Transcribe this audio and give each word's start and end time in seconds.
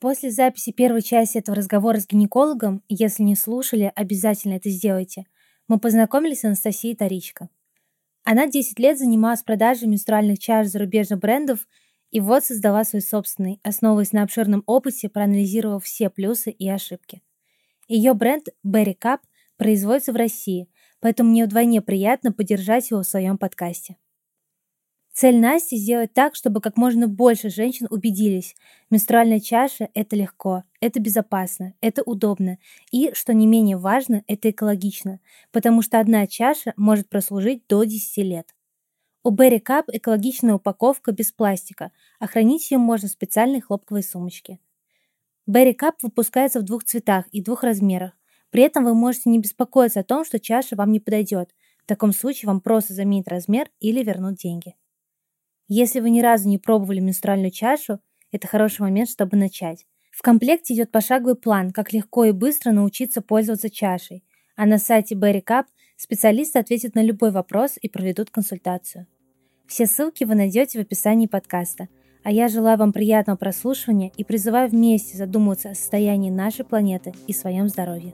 После 0.00 0.30
записи 0.30 0.72
первой 0.72 1.02
части 1.02 1.36
этого 1.36 1.54
разговора 1.54 2.00
с 2.00 2.08
гинекологом, 2.08 2.82
если 2.88 3.22
не 3.22 3.36
слушали, 3.36 3.92
обязательно 3.94 4.54
это 4.54 4.70
сделайте, 4.70 5.26
мы 5.68 5.78
познакомились 5.78 6.40
с 6.40 6.44
Анастасией 6.46 6.96
Таричко. 6.96 7.50
Она 8.24 8.46
10 8.46 8.78
лет 8.78 8.98
занималась 8.98 9.42
продажей 9.42 9.88
менструальных 9.88 10.38
чаш 10.38 10.68
зарубежных 10.68 11.20
брендов 11.20 11.68
и 12.10 12.18
вот 12.18 12.46
создала 12.46 12.84
свой 12.84 13.02
собственный, 13.02 13.60
основываясь 13.62 14.12
на 14.12 14.22
обширном 14.22 14.62
опыте, 14.64 15.10
проанализировав 15.10 15.84
все 15.84 16.08
плюсы 16.08 16.50
и 16.50 16.66
ошибки. 16.68 17.20
Ее 17.86 18.14
бренд 18.14 18.48
Berry 18.66 18.96
Cup 18.98 19.18
производится 19.58 20.12
в 20.12 20.16
России, 20.16 20.70
поэтому 21.00 21.30
мне 21.30 21.44
вдвойне 21.44 21.82
приятно 21.82 22.32
поддержать 22.32 22.90
его 22.90 23.02
в 23.02 23.06
своем 23.06 23.36
подкасте. 23.36 23.96
Цель 25.20 25.38
Насти– 25.38 25.76
сделать 25.76 26.14
так, 26.14 26.34
чтобы 26.34 26.62
как 26.62 26.78
можно 26.78 27.06
больше 27.06 27.50
женщин 27.50 27.86
убедились, 27.90 28.56
менструальная 28.88 29.38
чаша– 29.38 29.90
это 29.94 30.16
легко, 30.16 30.64
это 30.80 30.98
безопасно, 30.98 31.74
это 31.82 32.02
удобно 32.02 32.56
и, 32.90 33.12
что 33.12 33.34
не 33.34 33.46
менее 33.46 33.76
важно, 33.76 34.24
это 34.28 34.48
экологично, 34.48 35.20
потому 35.52 35.82
что 35.82 36.00
одна 36.00 36.26
чаша 36.26 36.72
может 36.78 37.10
прослужить 37.10 37.66
до 37.68 37.84
10 37.84 38.16
лет. 38.24 38.54
У 39.22 39.30
Berry 39.30 39.60
Cup 39.62 39.88
экологичная 39.88 40.54
упаковка 40.54 41.12
без 41.12 41.32
пластика, 41.32 41.92
а 42.18 42.26
хранить 42.26 42.70
ее 42.70 42.78
можно 42.78 43.06
в 43.06 43.12
специальной 43.12 43.60
хлопковой 43.60 44.02
сумочке. 44.02 44.58
Berry 45.46 45.76
Cup 45.76 45.96
выпускается 46.00 46.60
в 46.60 46.62
двух 46.62 46.84
цветах 46.84 47.26
и 47.30 47.42
двух 47.42 47.62
размерах. 47.62 48.12
При 48.48 48.62
этом 48.62 48.84
вы 48.84 48.94
можете 48.94 49.28
не 49.28 49.38
беспокоиться 49.38 50.00
о 50.00 50.04
том, 50.04 50.24
что 50.24 50.40
чаша 50.40 50.76
вам 50.76 50.90
не 50.90 50.98
подойдет. 50.98 51.50
В 51.84 51.86
таком 51.86 52.14
случае 52.14 52.46
вам 52.46 52.62
просто 52.62 52.94
заменить 52.94 53.28
размер 53.28 53.68
или 53.80 54.02
вернуть 54.02 54.38
деньги. 54.38 54.76
Если 55.72 56.00
вы 56.00 56.10
ни 56.10 56.20
разу 56.20 56.48
не 56.48 56.58
пробовали 56.58 56.98
менструальную 56.98 57.52
чашу, 57.52 58.00
это 58.32 58.48
хороший 58.48 58.80
момент, 58.80 59.08
чтобы 59.08 59.36
начать. 59.36 59.86
В 60.10 60.20
комплекте 60.20 60.74
идет 60.74 60.90
пошаговый 60.90 61.36
план, 61.36 61.70
как 61.70 61.92
легко 61.92 62.24
и 62.24 62.32
быстро 62.32 62.72
научиться 62.72 63.22
пользоваться 63.22 63.70
чашей. 63.70 64.24
А 64.56 64.66
на 64.66 64.78
сайте 64.78 65.14
Berry 65.14 65.44
Cup 65.44 65.66
специалисты 65.96 66.58
ответят 66.58 66.96
на 66.96 67.04
любой 67.04 67.30
вопрос 67.30 67.78
и 67.80 67.88
проведут 67.88 68.30
консультацию. 68.30 69.06
Все 69.68 69.86
ссылки 69.86 70.24
вы 70.24 70.34
найдете 70.34 70.80
в 70.80 70.82
описании 70.82 71.28
подкаста. 71.28 71.86
А 72.24 72.32
я 72.32 72.48
желаю 72.48 72.76
вам 72.76 72.92
приятного 72.92 73.36
прослушивания 73.36 74.10
и 74.16 74.24
призываю 74.24 74.68
вместе 74.68 75.16
задуматься 75.16 75.70
о 75.70 75.74
состоянии 75.76 76.30
нашей 76.30 76.64
планеты 76.64 77.14
и 77.28 77.32
своем 77.32 77.68
здоровье. 77.68 78.12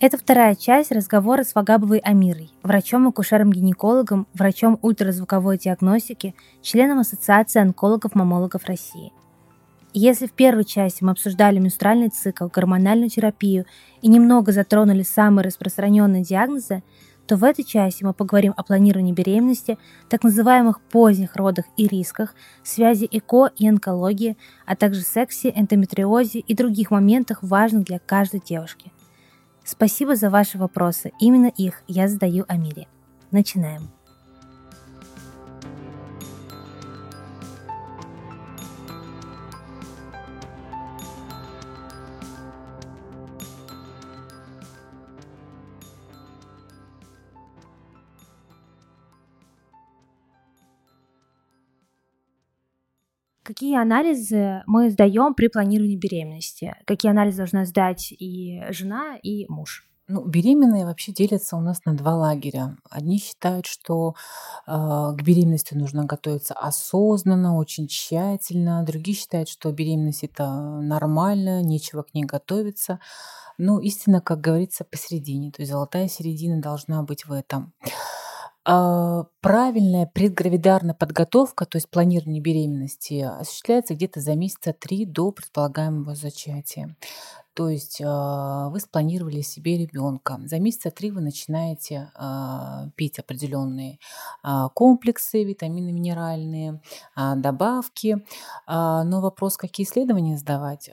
Это 0.00 0.16
вторая 0.16 0.54
часть 0.54 0.92
разговора 0.92 1.42
с 1.42 1.56
Вагабовой 1.56 1.98
Амирой, 1.98 2.52
врачом-акушером-гинекологом, 2.62 4.28
врачом 4.32 4.78
ультразвуковой 4.80 5.58
диагностики, 5.58 6.36
членом 6.62 7.00
Ассоциации 7.00 7.60
онкологов-мамологов 7.60 8.64
России. 8.66 9.12
Если 9.92 10.28
в 10.28 10.32
первой 10.32 10.64
части 10.64 11.02
мы 11.02 11.10
обсуждали 11.10 11.58
менструальный 11.58 12.10
цикл, 12.10 12.46
гормональную 12.46 13.10
терапию 13.10 13.66
и 14.00 14.06
немного 14.06 14.52
затронули 14.52 15.02
самые 15.02 15.46
распространенные 15.46 16.22
диагнозы, 16.22 16.84
то 17.26 17.34
в 17.34 17.42
этой 17.42 17.64
части 17.64 18.04
мы 18.04 18.14
поговорим 18.14 18.54
о 18.56 18.62
планировании 18.62 19.12
беременности, 19.12 19.78
так 20.08 20.22
называемых 20.22 20.80
поздних 20.80 21.34
родах 21.34 21.64
и 21.76 21.88
рисках, 21.88 22.36
связи 22.62 23.08
ЭКО 23.10 23.50
и 23.56 23.68
онкологии, 23.68 24.36
а 24.64 24.76
также 24.76 25.00
сексе, 25.00 25.52
эндометриозе 25.56 26.38
и 26.38 26.54
других 26.54 26.92
моментах, 26.92 27.42
важных 27.42 27.82
для 27.82 27.98
каждой 27.98 28.38
девушки. 28.38 28.92
Спасибо 29.70 30.16
за 30.16 30.30
ваши 30.30 30.56
вопросы. 30.56 31.12
Именно 31.20 31.52
их 31.54 31.82
я 31.86 32.08
задаю 32.08 32.46
Амире. 32.48 32.88
Начинаем. 33.30 33.90
Какие 53.48 53.80
анализы 53.80 54.62
мы 54.66 54.90
сдаем 54.90 55.32
при 55.32 55.48
планировании 55.48 55.96
беременности? 55.96 56.76
Какие 56.84 57.12
анализы 57.12 57.38
должна 57.38 57.64
сдать 57.64 58.12
и 58.12 58.60
жена, 58.68 59.16
и 59.22 59.46
муж? 59.48 59.88
Ну, 60.06 60.22
беременные 60.22 60.84
вообще 60.84 61.12
делятся 61.12 61.56
у 61.56 61.60
нас 61.62 61.82
на 61.86 61.96
два 61.96 62.14
лагеря. 62.14 62.76
Одни 62.90 63.18
считают, 63.18 63.64
что 63.64 64.14
э, 64.66 64.70
к 64.70 65.22
беременности 65.22 65.72
нужно 65.72 66.04
готовиться 66.04 66.52
осознанно, 66.52 67.56
очень 67.56 67.88
тщательно. 67.88 68.82
Другие 68.82 69.16
считают, 69.16 69.48
что 69.48 69.72
беременность 69.72 70.24
это 70.24 70.50
нормально, 70.82 71.62
нечего 71.62 72.02
к 72.02 72.12
ней 72.12 72.24
готовиться. 72.24 73.00
Ну, 73.56 73.78
истина, 73.78 74.20
как 74.20 74.42
говорится, 74.42 74.84
посередине. 74.84 75.52
То 75.52 75.62
есть 75.62 75.72
золотая 75.72 76.08
середина 76.08 76.60
должна 76.60 77.02
быть 77.02 77.24
в 77.24 77.32
этом. 77.32 77.72
А, 78.70 79.24
правильная 79.40 80.04
предгравидарная 80.04 80.92
подготовка, 80.92 81.64
то 81.64 81.78
есть 81.78 81.88
планирование 81.88 82.42
беременности, 82.42 83.20
осуществляется 83.22 83.94
где-то 83.94 84.20
за 84.20 84.34
месяца 84.34 84.74
три 84.74 85.06
до 85.06 85.32
предполагаемого 85.32 86.14
зачатия. 86.14 86.94
То 87.54 87.70
есть 87.70 88.02
а, 88.04 88.68
вы 88.68 88.80
спланировали 88.80 89.40
себе 89.40 89.78
ребенка. 89.78 90.38
За 90.44 90.60
месяца 90.60 90.90
три 90.90 91.10
вы 91.10 91.22
начинаете 91.22 92.10
а, 92.14 92.90
пить 92.94 93.18
определенные 93.18 94.00
комплексы, 94.74 95.44
витамины, 95.44 95.90
минеральные, 95.90 96.82
добавки. 97.16 98.22
Но 98.66 99.20
вопрос, 99.22 99.56
какие 99.56 99.86
исследования 99.86 100.36
сдавать? 100.36 100.90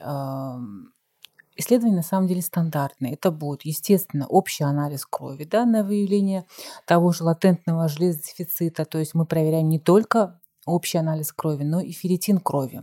Исследования 1.56 1.96
на 1.96 2.02
самом 2.02 2.26
деле 2.28 2.42
стандартные. 2.42 3.14
Это 3.14 3.30
будет, 3.30 3.62
естественно, 3.64 4.26
общий 4.26 4.64
анализ 4.64 5.06
крови 5.06 5.44
да, 5.44 5.64
на 5.64 5.82
выявление 5.82 6.44
того 6.86 7.12
же 7.12 7.24
латентного 7.24 7.88
железодефицита. 7.88 8.84
То 8.84 8.98
есть 8.98 9.14
мы 9.14 9.26
проверяем 9.26 9.68
не 9.68 9.78
только 9.78 10.38
общий 10.66 10.98
анализ 10.98 11.32
крови, 11.32 11.64
но 11.64 11.80
и 11.80 11.92
ферритин 11.92 12.38
крови 12.38 12.82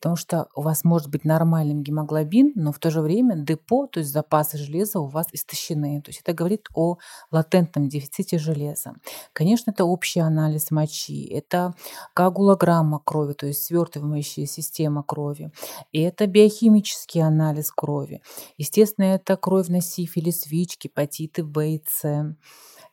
потому 0.00 0.16
что 0.16 0.48
у 0.54 0.62
вас 0.62 0.82
может 0.84 1.08
быть 1.08 1.26
нормальным 1.26 1.82
гемоглобин, 1.82 2.52
но 2.54 2.72
в 2.72 2.78
то 2.78 2.90
же 2.90 3.02
время 3.02 3.36
депо, 3.36 3.86
то 3.86 4.00
есть 4.00 4.10
запасы 4.10 4.56
железа 4.56 4.98
у 4.98 5.06
вас 5.06 5.26
истощены. 5.32 6.00
То 6.00 6.08
есть 6.08 6.22
это 6.22 6.32
говорит 6.32 6.68
о 6.74 6.96
латентном 7.30 7.88
дефиците 7.88 8.38
железа. 8.38 8.94
Конечно, 9.34 9.72
это 9.72 9.84
общий 9.84 10.20
анализ 10.20 10.70
мочи, 10.70 11.26
это 11.26 11.74
коагулограмма 12.14 13.00
крови, 13.04 13.34
то 13.34 13.46
есть 13.46 13.62
свертывающая 13.64 14.46
система 14.46 15.02
крови, 15.02 15.52
и 15.92 16.00
это 16.00 16.26
биохимический 16.26 17.22
анализ 17.22 17.70
крови. 17.70 18.22
Естественно, 18.56 19.04
это 19.04 19.36
кровь 19.36 19.68
на 19.68 19.82
сифилис, 19.82 20.46
ВИЧ, 20.46 20.78
гепатиты 20.82 21.44
В 21.44 21.60
и 21.60 21.82
С. 21.86 22.34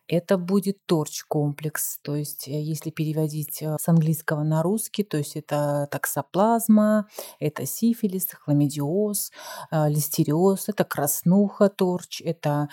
Это 0.07 0.37
будет 0.37 0.85
торч-комплекс, 0.85 1.99
то 2.01 2.15
есть 2.15 2.47
э, 2.47 2.61
если 2.61 2.91
переводить 2.91 3.61
э, 3.61 3.75
с 3.77 3.89
английского 3.89 4.43
на 4.43 4.63
русский, 4.63 5.03
то 5.03 5.17
есть 5.17 5.35
это 5.35 5.87
таксоплазма, 5.91 7.07
это 7.39 7.65
сифилис, 7.65 8.29
хламидиоз, 8.31 9.31
э, 9.71 9.89
листериоз, 9.89 10.69
это 10.69 10.85
краснуха 10.85 11.67
торч, 11.69 12.21
это 12.21 12.69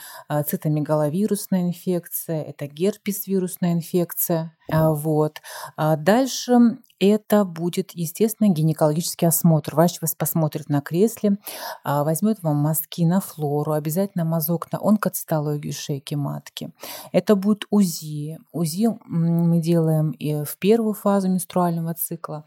цитомегаловирусная 0.46 1.62
инфекция, 1.62 2.42
это 2.42 2.66
герпес-вирусная 2.66 3.72
инфекция. 3.72 4.56
А, 4.70 4.92
вот. 4.92 5.40
А 5.76 5.96
дальше 5.96 6.78
это 7.00 7.44
будет, 7.44 7.90
естественно, 7.92 8.48
гинекологический 8.48 9.28
осмотр. 9.28 9.74
Врач 9.74 10.00
вас 10.00 10.14
посмотрит 10.14 10.68
на 10.70 10.80
кресле, 10.80 11.38
а, 11.82 12.02
возьмет 12.04 12.42
вам 12.42 12.56
мазки 12.56 13.04
на 13.04 13.20
флору, 13.20 13.72
обязательно 13.72 14.24
мазок 14.24 14.72
на 14.72 14.78
онкоцитологию 14.80 15.72
шейки 15.72 16.14
матки. 16.14 16.72
Это 17.12 17.34
будет 17.34 17.64
УЗИ. 17.70 18.38
УЗИ 18.52 18.88
мы 19.04 19.60
делаем 19.60 20.12
и 20.12 20.44
в 20.44 20.56
первую 20.58 20.94
фазу 20.94 21.28
менструального 21.28 21.92
цикла, 21.94 22.44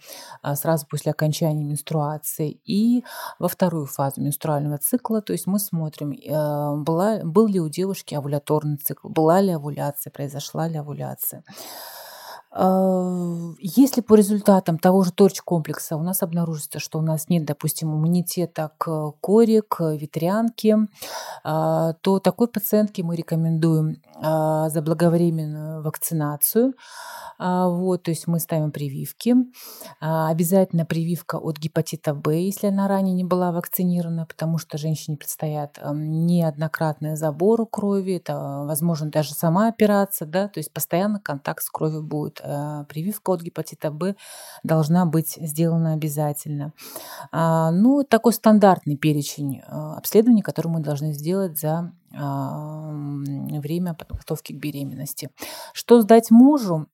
сразу 0.55 0.87
после 0.87 1.11
окончания 1.11 1.63
менструации, 1.63 2.59
и 2.65 3.03
во 3.37 3.49
вторую 3.49 3.85
фазу 3.85 4.21
менструального 4.21 4.77
цикла. 4.79 5.21
То 5.21 5.33
есть 5.33 5.45
мы 5.45 5.59
смотрим, 5.59 6.15
была, 6.83 7.19
был 7.23 7.47
ли 7.47 7.59
у 7.59 7.69
девушки 7.69 8.15
овуляторный 8.15 8.77
цикл, 8.77 9.09
была 9.09 9.41
ли 9.41 9.51
овуляция, 9.51 10.09
произошла 10.09 10.67
ли 10.67 10.77
овуляция. 10.77 11.43
А, 12.59 13.53
если 13.59 14.01
по 14.01 14.15
результатам 14.15 14.79
того 14.79 15.03
же 15.03 15.11
торч-комплекса 15.11 15.95
у 15.95 16.01
нас 16.01 16.23
обнаружится, 16.23 16.79
что 16.79 16.97
у 16.97 17.03
нас 17.03 17.29
нет, 17.29 17.45
допустим, 17.45 17.93
иммунитета 17.93 18.71
к 18.79 19.11
коре, 19.21 19.61
к 19.61 19.93
ветрянке, 19.93 20.77
а, 21.43 21.93
то 22.01 22.19
такой 22.19 22.47
пациентке 22.47 23.03
мы 23.03 23.15
рекомендуем 23.15 24.01
а, 24.15 24.69
заблаговременную 24.69 25.83
вакцинацию. 25.83 26.73
Вот, 27.39 28.01
то 28.01 28.09
есть 28.09 28.25
мы 28.25 28.39
ставим 28.39 28.71
прививки. 28.71 29.35
Обязательно 29.99 30.87
прививка 30.87 31.35
от 31.35 31.59
гепатита 31.59 32.15
В, 32.15 32.31
если 32.31 32.65
она 32.65 32.87
ранее 32.87 33.13
не 33.13 33.23
была 33.23 33.51
вакцинирована, 33.51 34.25
потому 34.25 34.57
что 34.57 34.79
женщине 34.79 35.17
предстоят 35.17 35.79
неоднократные 35.93 37.15
заборы 37.15 37.67
крови, 37.67 38.15
это, 38.15 38.63
возможно, 38.65 39.11
даже 39.11 39.35
сама 39.35 39.67
операция, 39.67 40.27
да, 40.27 40.47
то 40.47 40.59
есть 40.59 40.73
постоянно 40.73 41.19
контакт 41.19 41.61
с 41.61 41.69
кровью 41.69 42.01
будет 42.01 42.41
Э, 42.46 42.46
прививка 42.89 43.31
от 43.31 43.41
гепатита 43.41 43.91
Б 43.91 44.15
должна 44.63 45.05
быть 45.05 45.37
сделана 45.41 45.93
обязательно. 45.93 46.73
А, 47.31 47.71
ну, 47.71 48.03
такой 48.03 48.33
стандартный 48.33 48.97
перечень 48.97 49.61
обследований, 49.67 50.41
который 50.41 50.67
мы 50.67 50.79
должны 50.79 51.13
сделать 51.13 51.59
за 51.59 51.91
время 52.11 53.93
подготовки 53.93 54.53
к 54.53 54.59
беременности. 54.59 55.29
Что 55.73 56.01
сдать 56.01 56.31
мужу? 56.31 56.87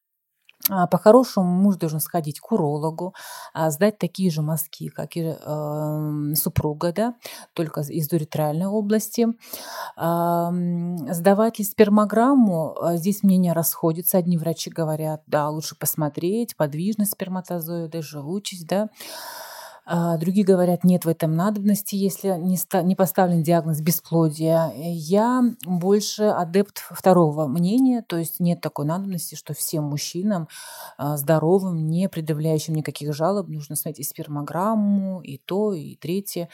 А, 0.70 0.88
по-хорошему 0.88 1.46
муж 1.46 1.76
должен 1.76 2.00
сходить 2.00 2.40
к 2.40 2.52
урологу, 2.52 3.14
а, 3.54 3.70
сдать 3.70 3.98
такие 3.98 4.32
же 4.32 4.42
мазки, 4.42 4.88
как 4.88 5.18
и 5.18 5.36
э, 5.38 6.34
супруга, 6.36 6.94
да, 6.94 7.16
только 7.54 7.82
из 7.82 8.12
уретральной 8.14 8.68
области. 8.68 9.28
Э, 9.98 10.50
сдавать 11.14 11.60
ли 11.60 11.66
спермограмму, 11.66 12.78
а, 12.80 12.96
здесь 12.96 13.24
мнения 13.24 13.52
расходятся. 13.52 14.18
Одни 14.18 14.38
врачи 14.38 14.70
говорят, 14.70 15.22
да, 15.28 15.50
лучше 15.50 15.76
посмотреть, 15.76 16.56
подвижность 16.56 17.12
сперматозоида, 17.12 18.02
живучесть, 18.02 18.66
да. 18.66 18.90
А, 19.86 20.18
другие 20.18 20.46
говорят, 20.46 20.86
нет 20.86 21.04
в 21.04 21.10
этом 21.10 21.36
надобности, 21.36 21.96
если 21.96 22.30
не, 22.30 22.58
не 22.84 22.96
поставлен 22.96 23.44
диагноз 23.44 23.82
бесплодия. 23.82 24.72
Я 24.76 25.44
больше 25.66 26.24
адепт 26.24 26.78
второго 26.90 27.48
мнения, 27.48 28.02
то 28.08 28.18
есть 28.18 28.40
нет 28.40 28.62
такой 28.62 28.86
надобности, 28.86 29.36
что 29.36 29.54
всем 29.54 29.84
мужчинам 29.84 30.48
а, 30.98 31.18
здоровым, 31.18 31.88
не 31.88 32.08
предъявляющим 32.08 32.76
никаких 32.76 33.14
жалоб, 33.14 33.50
нужно 33.50 33.76
смотреть 33.76 34.00
и 34.00 34.10
спермограмму, 34.10 35.22
и 35.22 35.38
то, 35.38 35.74
и 35.74 35.96
третье. 35.96 36.48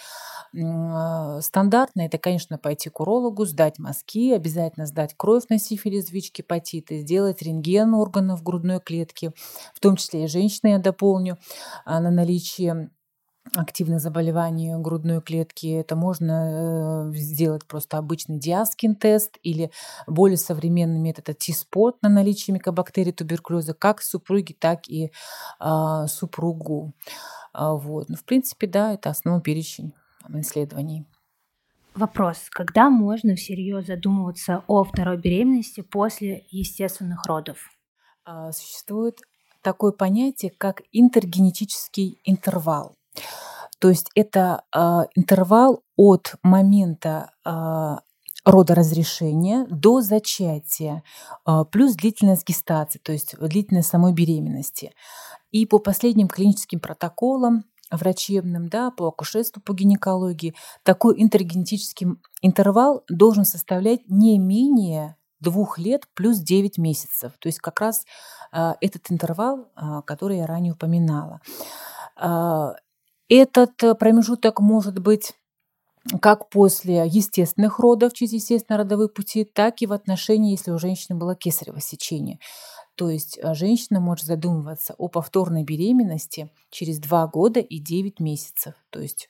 А, 0.60 1.40
стандартно 1.42 2.02
это, 2.02 2.18
конечно, 2.18 2.58
пойти 2.58 2.90
к 2.90 3.00
урологу, 3.00 3.46
сдать 3.46 3.78
мазки, 3.78 4.34
обязательно 4.34 4.88
сдать 4.88 5.14
кровь 5.16 5.44
на 5.50 5.60
сифилис, 5.60 6.10
ВИЧ, 6.10 6.32
гепатиты, 6.34 7.02
сделать 7.02 7.44
рентген 7.44 7.94
органов 7.94 8.42
грудной 8.42 8.80
клетки, 8.80 9.32
в 9.76 9.80
том 9.80 9.98
числе 9.98 10.24
и 10.24 10.28
женщины 10.28 10.70
я 10.70 10.80
дополню, 10.80 11.38
на 11.86 12.10
наличие 12.10 12.90
активных 13.56 14.00
заболеваний 14.00 14.76
грудной 14.78 15.22
клетки, 15.22 15.68
это 15.68 15.96
можно 15.96 17.12
э, 17.12 17.16
сделать 17.16 17.66
просто 17.66 17.98
обычный 17.98 18.40
диаскин-тест 18.40 19.38
или 19.44 19.72
более 20.08 20.38
современный 20.38 21.00
метод 21.00 21.38
T-спот 21.38 22.02
на 22.02 22.10
наличие 22.10 22.54
микобактерий 22.54 23.12
туберкулеза 23.12 23.74
как 23.74 24.02
супруги, 24.02 24.54
так 24.54 24.88
и 24.88 25.12
э, 25.60 26.06
супругу. 26.08 26.94
А, 27.54 27.74
вот. 27.74 28.10
Ну, 28.10 28.16
в 28.16 28.24
принципе, 28.24 28.68
да, 28.68 28.94
это 28.94 29.10
основной 29.10 29.42
перечень 29.42 29.94
исследований. 30.34 31.06
Вопрос. 31.96 32.48
Когда 32.52 32.90
можно 32.90 33.36
всерьез 33.36 33.88
задумываться 33.88 34.64
о 34.68 34.84
второй 34.84 35.18
беременности 35.18 35.82
после 35.82 36.46
естественных 36.50 37.26
родов? 37.26 37.70
А, 38.24 38.52
существует 38.52 39.20
такое 39.62 39.92
понятие, 39.92 40.52
как 40.58 40.84
интергенетический 40.92 42.20
интервал. 42.24 42.99
То 43.80 43.90
есть 43.90 44.10
это 44.14 44.64
э, 44.76 44.80
интервал 45.16 45.84
от 45.96 46.36
момента 46.44 47.32
э, 47.46 47.96
родоразрешения 48.46 49.66
до 49.70 50.02
зачатия, 50.02 51.04
э, 51.46 51.64
плюс 51.72 51.96
длительность 51.96 52.46
гестации, 52.46 53.00
то 53.00 53.14
есть 53.14 53.36
длительность 53.40 53.90
самой 53.90 54.14
беременности. 54.14 54.92
И 55.52 55.66
по 55.66 55.80
последним 55.80 56.28
клиническим 56.28 56.80
протоколам 56.80 57.64
врачебным, 57.90 58.68
да, 58.68 58.92
по 58.92 59.08
акушерству, 59.08 59.62
по 59.62 59.74
гинекологии, 59.74 60.54
такой 60.84 61.20
интергенетический 61.20 62.08
интервал 62.42 63.04
должен 63.10 63.46
составлять 63.46 64.02
не 64.10 64.38
менее 64.38 65.16
двух 65.40 65.80
лет 65.80 66.04
плюс 66.14 66.38
9 66.38 66.78
месяцев. 66.78 67.32
То 67.40 67.48
есть 67.48 67.60
как 67.60 67.80
раз 67.80 68.06
этот 68.52 69.10
интервал, 69.10 69.72
который 70.06 70.38
я 70.38 70.46
ранее 70.46 70.74
упоминала. 70.74 71.42
Этот 73.30 73.82
э, 73.84 73.94
промежуток 73.94 74.60
может 74.60 74.98
быть 75.00 75.34
как 76.22 76.50
после 76.50 77.06
естественных 77.06 77.78
родов 77.78 78.14
через 78.14 78.34
естественные 78.34 78.80
родовые 78.80 79.10
пути, 79.10 79.44
так 79.44 79.82
и 79.82 79.86
в 79.86 79.94
отношении, 79.94 80.52
если 80.52 80.72
у 80.72 80.80
женщины 80.80 81.18
было 81.18 81.36
кесарево 81.36 81.80
сечение. 81.80 82.40
То 82.96 83.10
есть 83.10 83.38
э, 83.38 83.54
женщина 83.54 84.00
может 84.00 84.26
задумываться 84.26 84.96
о 84.98 85.10
повторной 85.10 85.64
беременности 85.64 86.50
через 86.72 87.00
2 87.00 87.28
года 87.28 87.60
и 87.60 87.78
9 87.78 88.20
месяцев. 88.20 88.74
То 88.90 89.00
есть 89.00 89.30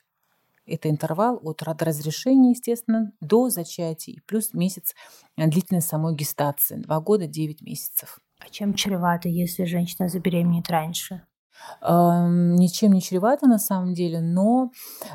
это 0.66 0.90
интервал 0.90 1.38
от 1.44 1.62
родоразрешения, 1.62 2.52
естественно, 2.52 3.12
до 3.20 3.50
зачатия, 3.50 4.14
и 4.16 4.20
плюс 4.22 4.54
месяц 4.54 4.96
э, 5.36 5.46
длительность 5.46 5.90
самой 5.90 6.16
гестации, 6.16 6.78
2 6.78 7.00
года 7.02 7.28
9 7.28 7.62
месяцев. 7.62 8.20
А 8.40 8.50
чем 8.50 8.74
чревато, 8.76 9.28
если 9.28 9.66
женщина 9.66 10.08
забеременеет 10.08 10.70
раньше? 10.70 11.24
Ничем 11.82 12.94
не 12.94 13.02
чревато 13.02 13.48
на 13.48 13.60
самом 13.60 13.94
деле, 13.94 14.20
но 14.20 14.72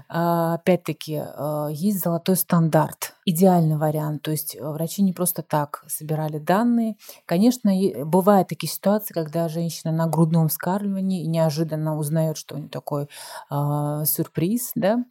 а, 0.08 0.54
опять-таки 0.54 1.22
а, 1.22 1.68
есть 1.70 2.00
золотой 2.00 2.36
стандарт, 2.36 3.14
идеальный 3.24 3.76
вариант. 3.76 4.22
То 4.22 4.30
есть 4.30 4.56
э, 4.56 4.62
врачи 4.62 5.02
не 5.02 5.12
просто 5.12 5.42
так 5.42 5.84
собирали 5.88 6.38
данные. 6.38 6.96
Конечно, 7.26 7.72
бывают 8.04 8.48
такие 8.48 8.70
ситуации, 8.70 9.14
когда 9.14 9.48
женщина 9.48 9.92
на 9.92 10.06
грудном 10.06 10.48
вскармливании 10.48 11.24
неожиданно 11.26 11.96
узнает, 11.96 12.36
что 12.36 12.54
у 12.54 12.58
нее 12.58 12.68
такой 12.68 13.08
сюрприз, 13.50 14.72
да, 14.74 15.04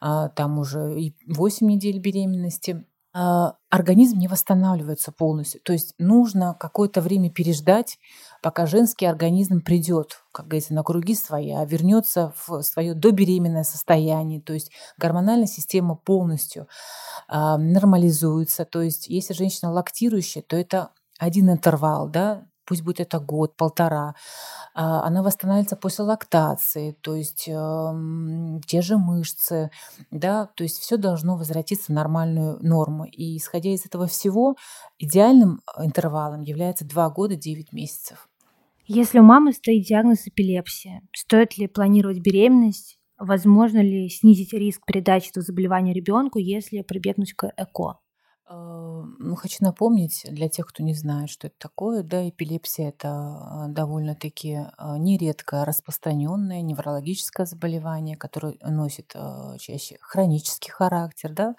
там 0.00 0.58
уже 0.58 0.98
и 0.98 1.14
8 1.26 1.66
недель 1.66 1.98
беременности 1.98 2.84
организм 3.12 4.18
не 4.18 4.28
восстанавливается 4.28 5.12
полностью. 5.12 5.60
То 5.62 5.72
есть 5.72 5.94
нужно 5.98 6.54
какое-то 6.58 7.00
время 7.00 7.30
переждать, 7.30 7.98
пока 8.42 8.66
женский 8.66 9.06
организм 9.06 9.60
придет, 9.60 10.22
как 10.32 10.46
говорится, 10.46 10.74
на 10.74 10.82
круги 10.82 11.14
свои, 11.14 11.52
а 11.52 11.64
вернется 11.64 12.32
в 12.46 12.62
свое 12.62 12.94
добеременное 12.94 13.64
состояние. 13.64 14.40
То 14.40 14.52
есть 14.52 14.70
гормональная 14.96 15.46
система 15.46 15.96
полностью 15.96 16.68
э, 17.28 17.56
нормализуется. 17.56 18.64
То 18.64 18.82
есть 18.82 19.08
если 19.08 19.34
женщина 19.34 19.72
лактирующая, 19.72 20.42
то 20.42 20.56
это 20.56 20.90
один 21.18 21.50
интервал, 21.50 22.08
да, 22.08 22.46
пусть 22.68 22.82
будет 22.82 23.00
это 23.00 23.18
год, 23.18 23.56
полтора, 23.56 24.14
а, 24.74 25.02
она 25.02 25.22
восстанавливается 25.22 25.76
после 25.76 26.04
лактации, 26.04 26.92
то 27.00 27.16
есть 27.16 27.44
те 27.44 28.82
же 28.82 28.98
мышцы, 28.98 29.70
да, 30.10 30.46
то 30.54 30.64
есть 30.64 30.78
все 30.78 30.98
должно 30.98 31.36
возвратиться 31.36 31.86
в 31.86 31.94
нормальную 31.94 32.58
норму. 32.60 33.06
И 33.06 33.38
исходя 33.38 33.70
из 33.70 33.86
этого 33.86 34.06
всего, 34.06 34.56
идеальным 34.98 35.62
а, 35.66 35.86
интервалом 35.86 36.42
является 36.42 36.84
2 36.84 37.10
года 37.10 37.36
9 37.36 37.72
месяцев. 37.72 38.28
Если 38.86 39.18
у 39.18 39.22
мамы 39.22 39.52
стоит 39.52 39.86
диагноз 39.86 40.26
эпилепсия, 40.26 41.02
стоит 41.14 41.56
ли 41.56 41.68
планировать 41.68 42.20
беременность? 42.20 42.98
Возможно 43.18 43.78
ли 43.78 44.08
снизить 44.10 44.52
риск 44.52 44.82
передачи 44.86 45.30
этого 45.30 45.44
заболевания 45.44 45.92
ребенку, 45.94 46.38
если 46.38 46.82
прибегнуть 46.82 47.32
к 47.32 47.50
ЭКО? 47.56 47.98
Э, 48.48 49.02
ну, 49.18 49.34
хочу 49.36 49.64
напомнить 49.64 50.26
для 50.30 50.48
тех, 50.48 50.66
кто 50.66 50.82
не 50.82 50.94
знает, 50.94 51.30
что 51.30 51.48
это 51.48 51.56
такое, 51.58 52.02
да, 52.02 52.28
эпилепсия 52.28 52.88
это 52.88 53.08
э, 53.08 53.72
довольно-таки 53.72 54.52
э, 54.52 54.98
нередко 54.98 55.64
распространенное 55.64 56.62
неврологическое 56.62 57.46
заболевание, 57.46 58.16
которое 58.16 58.56
носит 58.62 59.14
чаще 59.58 59.98
хронический 60.00 60.70
характер, 60.70 61.32
да. 61.32 61.54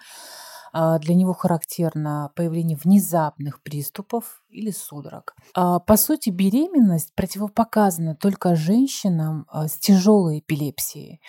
А, 0.72 0.98
для 0.98 1.14
него 1.14 1.32
характерно 1.32 2.30
появление 2.34 2.76
внезапных 2.76 3.62
приступов 3.62 4.42
или 4.48 4.70
судорог. 4.70 5.34
А, 5.54 5.80
по 5.80 5.96
сути, 5.96 6.30
беременность 6.30 7.12
противопоказана 7.14 8.14
только 8.14 8.54
женщинам 8.54 9.46
с 9.52 9.78
тяжелой 9.78 10.40
эпилепсией. 10.40 11.20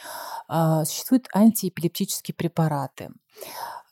А, 0.48 0.86
существуют 0.86 1.28
антиэпилептические 1.34 2.36
препараты. 2.36 3.10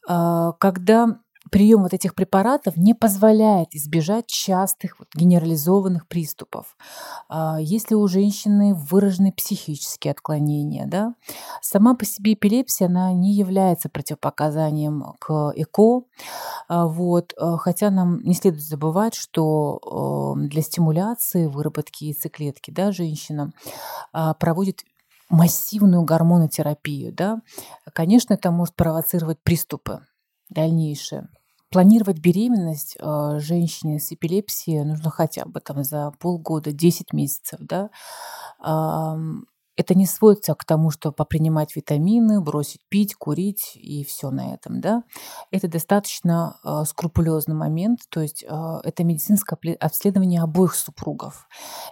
Когда 0.08 1.20
прием 1.50 1.84
вот 1.84 1.94
этих 1.94 2.16
препаратов 2.16 2.78
не 2.78 2.94
позволяет 2.94 3.74
избежать 3.74 4.28
частых 4.28 5.00
вот, 5.00 5.08
генерализованных 5.16 6.08
приступов. 6.08 6.78
А, 7.28 7.58
если 7.60 7.96
у 7.96 8.08
женщины 8.08 8.74
выражены 8.74 9.32
психические 9.32 10.12
отклонения, 10.12 10.86
да, 10.88 11.16
сама 11.62 11.96
по 11.96 12.06
себе 12.06 12.34
эпилепсия, 12.34 12.88
она 12.88 13.12
не 13.14 13.34
является 13.34 13.90
противопоказанием 13.90 15.16
к 15.20 15.54
ЭКО, 15.56 16.04
а, 16.68 16.86
вот, 16.88 17.34
а, 17.38 17.58
хотя 17.58 17.90
нам 17.90 18.22
не 18.24 18.34
следует 18.34 18.64
забывать, 18.64 19.16
что 19.16 20.36
для 20.38 20.62
стимуляции 20.62 21.48
выработки 21.48 22.06
яйцеклетки 22.06 22.72
да, 22.72 22.92
женщина 22.92 23.52
проводит 24.40 24.84
массивную 25.30 26.04
гормонотерапию, 26.04 27.14
да, 27.14 27.42
конечно, 27.94 28.34
это 28.34 28.52
может 28.52 28.76
провоцировать 28.76 29.40
приступы 29.42 30.02
дальнейшие. 30.50 31.30
Планировать 31.72 32.20
беременность 32.20 32.98
э, 33.00 33.40
женщине 33.40 34.00
с 34.00 34.12
эпилепсией 34.12 34.84
нужно 34.84 35.12
хотя 35.12 35.46
бы 35.46 35.60
там 35.60 35.84
за 35.84 36.12
полгода, 36.20 36.72
10 36.72 37.14
месяцев, 37.14 37.60
да. 37.62 37.90
Э, 38.64 39.16
это 39.80 39.96
не 39.96 40.06
сводится 40.06 40.56
к 40.56 40.66
тому, 40.66 40.92
что 40.92 41.14
попринимать 41.14 41.74
витамины, 41.74 42.42
бросить 42.42 42.82
пить, 42.90 43.16
курить 43.16 43.72
и 43.76 44.04
все 44.04 44.30
на 44.30 44.54
этом, 44.54 44.82
да. 44.82 45.04
Это 45.52 45.70
достаточно 45.70 46.60
э, 46.66 46.84
скрупулезный 46.86 47.56
момент, 47.56 48.02
то 48.10 48.20
есть 48.20 48.44
э, 48.44 48.80
это 48.84 49.06
медицинское 49.06 49.58
обследование 49.80 50.42
обоих 50.42 50.76
супругов. 50.76 51.48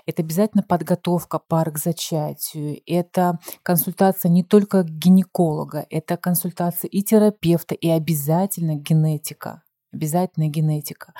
Это 0.05 0.22
обязательно 0.22 0.63
подготовка 0.63 1.39
пар 1.39 1.72
к 1.72 1.77
зачатию, 1.77 2.81
это 2.86 3.39
консультация 3.63 4.29
не 4.29 4.43
только 4.43 4.84
гинеколога, 4.84 5.86
это 5.89 6.17
консультация 6.17 6.89
и 6.89 7.01
терапевта, 7.03 7.74
и 7.74 7.88
обязательно 7.88 8.75
генетика. 8.75 9.63
Обязательно 9.98 10.48
генетика 10.48 11.13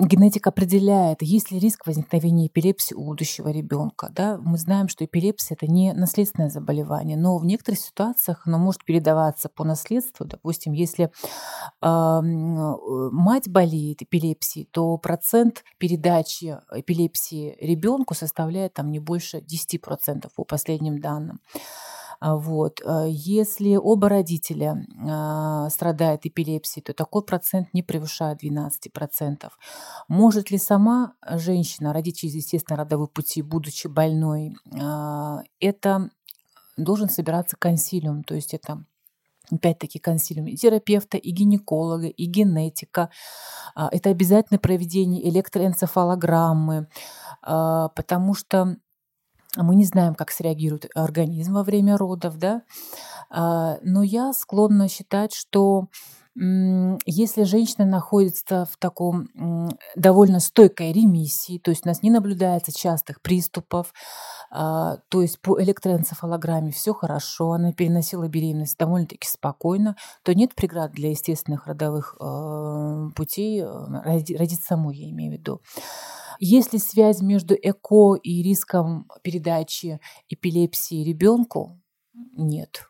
генетика 0.00 0.50
определяет, 0.50 1.22
есть 1.22 1.50
ли 1.50 1.58
риск 1.58 1.86
возникновения 1.86 2.48
эпилепсии 2.48 2.94
у 2.94 3.04
будущего 3.04 3.48
ребенка. 3.48 4.10
Да? 4.12 4.38
Мы 4.38 4.58
знаем, 4.58 4.88
что 4.88 5.04
эпилепсия 5.04 5.56
это 5.56 5.70
не 5.70 5.92
наследственное 5.92 6.50
заболевание, 6.50 7.16
но 7.16 7.38
в 7.38 7.44
некоторых 7.44 7.78
ситуациях 7.80 8.42
оно 8.46 8.58
может 8.58 8.84
передаваться 8.84 9.48
по 9.48 9.64
наследству. 9.64 10.26
Допустим, 10.26 10.72
если 10.72 11.10
э, 11.80 12.20
мать 12.20 13.48
болеет 13.48 14.02
эпилепсией, 14.02 14.68
то 14.72 14.96
процент 14.98 15.62
передачи 15.78 16.58
эпилепсии 16.72 17.56
ребенку 17.60 18.14
составляет 18.14 18.74
там 18.74 18.90
не 18.90 18.98
больше 18.98 19.38
10% 19.38 20.28
по 20.34 20.44
последним 20.44 21.00
данным. 21.00 21.40
А, 22.20 22.36
вот. 22.36 22.80
Э, 22.84 23.06
если 23.08 23.76
оба 23.76 24.08
родителя 24.08 24.84
а, 25.08 25.68
страдают 25.70 26.26
эпилепсией, 26.26 26.82
то 26.82 26.92
такой 26.92 27.22
процент 27.22 27.72
не 27.72 27.82
превышает 27.82 28.42
12%. 28.42 29.50
Может 30.08 30.50
ли 30.50 30.58
сама 30.58 31.14
женщина 31.22 31.92
родить 31.92 32.18
через 32.18 32.34
естественные 32.34 32.78
родовые 32.78 33.08
пути, 33.08 33.42
будучи 33.42 33.86
больной? 33.86 34.54
А, 34.80 35.40
это 35.60 36.10
должен 36.76 37.08
собираться 37.08 37.56
консилиум, 37.56 38.24
то 38.24 38.34
есть 38.34 38.54
это 38.54 38.84
опять-таки 39.50 39.98
консилиум 39.98 40.48
и 40.48 40.56
терапевта, 40.56 41.18
и 41.18 41.30
гинеколога, 41.30 42.06
и 42.06 42.24
генетика. 42.24 43.10
Это 43.76 44.08
обязательно 44.08 44.58
проведение 44.58 45.28
электроэнцефалограммы, 45.28 46.88
потому 47.42 48.34
что 48.34 48.78
мы 49.56 49.74
не 49.76 49.84
знаем, 49.84 50.14
как 50.14 50.30
среагирует 50.30 50.90
организм 50.94 51.54
во 51.54 51.62
время 51.62 51.96
родов, 51.96 52.38
да, 52.38 52.62
а, 53.30 53.78
но 53.82 54.02
я 54.02 54.32
склонна 54.32 54.88
считать, 54.88 55.34
что 55.34 55.88
если 56.36 57.44
женщина 57.44 57.86
находится 57.86 58.66
в 58.70 58.76
таком 58.76 59.28
довольно 59.94 60.40
стойкой 60.40 60.92
ремиссии, 60.92 61.58
то 61.58 61.70
есть 61.70 61.86
у 61.86 61.88
нас 61.88 62.02
не 62.02 62.10
наблюдается 62.10 62.72
частых 62.76 63.22
приступов, 63.22 63.92
а, 64.50 64.98
то 65.08 65.22
есть 65.22 65.40
по 65.40 65.60
электроэнцефалограмме 65.62 66.72
все 66.72 66.92
хорошо, 66.92 67.52
она 67.52 67.72
переносила 67.72 68.26
беременность 68.26 68.78
довольно-таки 68.78 69.28
спокойно, 69.28 69.96
то 70.24 70.34
нет 70.34 70.54
преград 70.54 70.92
для 70.92 71.10
естественных 71.10 71.68
родовых 71.68 72.16
а, 72.20 73.10
путей 73.14 73.64
родить 73.64 74.62
саму, 74.62 74.90
я 74.90 75.10
имею 75.10 75.32
в 75.32 75.34
виду. 75.38 75.60
Есть 76.40 76.72
ли 76.72 76.80
связь 76.80 77.20
между 77.20 77.54
ЭКО 77.54 78.14
и 78.14 78.42
риском 78.42 79.08
передачи 79.22 80.00
эпилепсии 80.28 81.04
ребенку? 81.04 81.80
Нет. 82.12 82.88